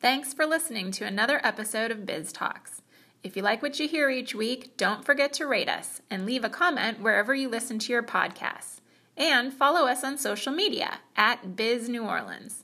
Thanks 0.00 0.32
for 0.32 0.46
listening 0.46 0.92
to 0.92 1.04
another 1.04 1.40
episode 1.44 1.90
of 1.90 2.06
Biz 2.06 2.32
Talks. 2.32 2.80
If 3.24 3.36
you 3.36 3.42
like 3.42 3.60
what 3.60 3.78
you 3.78 3.88
hear 3.88 4.08
each 4.08 4.34
week, 4.34 4.76
don't 4.76 5.04
forget 5.04 5.32
to 5.34 5.46
rate 5.46 5.68
us 5.68 6.00
and 6.10 6.24
leave 6.24 6.44
a 6.44 6.48
comment 6.48 7.00
wherever 7.00 7.34
you 7.34 7.48
listen 7.48 7.78
to 7.80 7.92
your 7.92 8.02
podcasts. 8.02 8.80
And 9.16 9.52
follow 9.52 9.86
us 9.86 10.02
on 10.02 10.16
social 10.16 10.52
media 10.52 10.98
at 11.16 11.56
Biz 11.56 11.88
New 11.88 12.04
Orleans. 12.04 12.61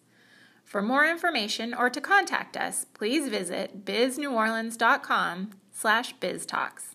For 0.68 0.82
more 0.82 1.06
information 1.06 1.72
or 1.72 1.88
to 1.88 1.98
contact 1.98 2.54
us, 2.54 2.84
please 2.92 3.30
visit 3.30 3.86
bizneworleans.com 3.86 5.52
slash 5.72 6.14
biztalks. 6.16 6.94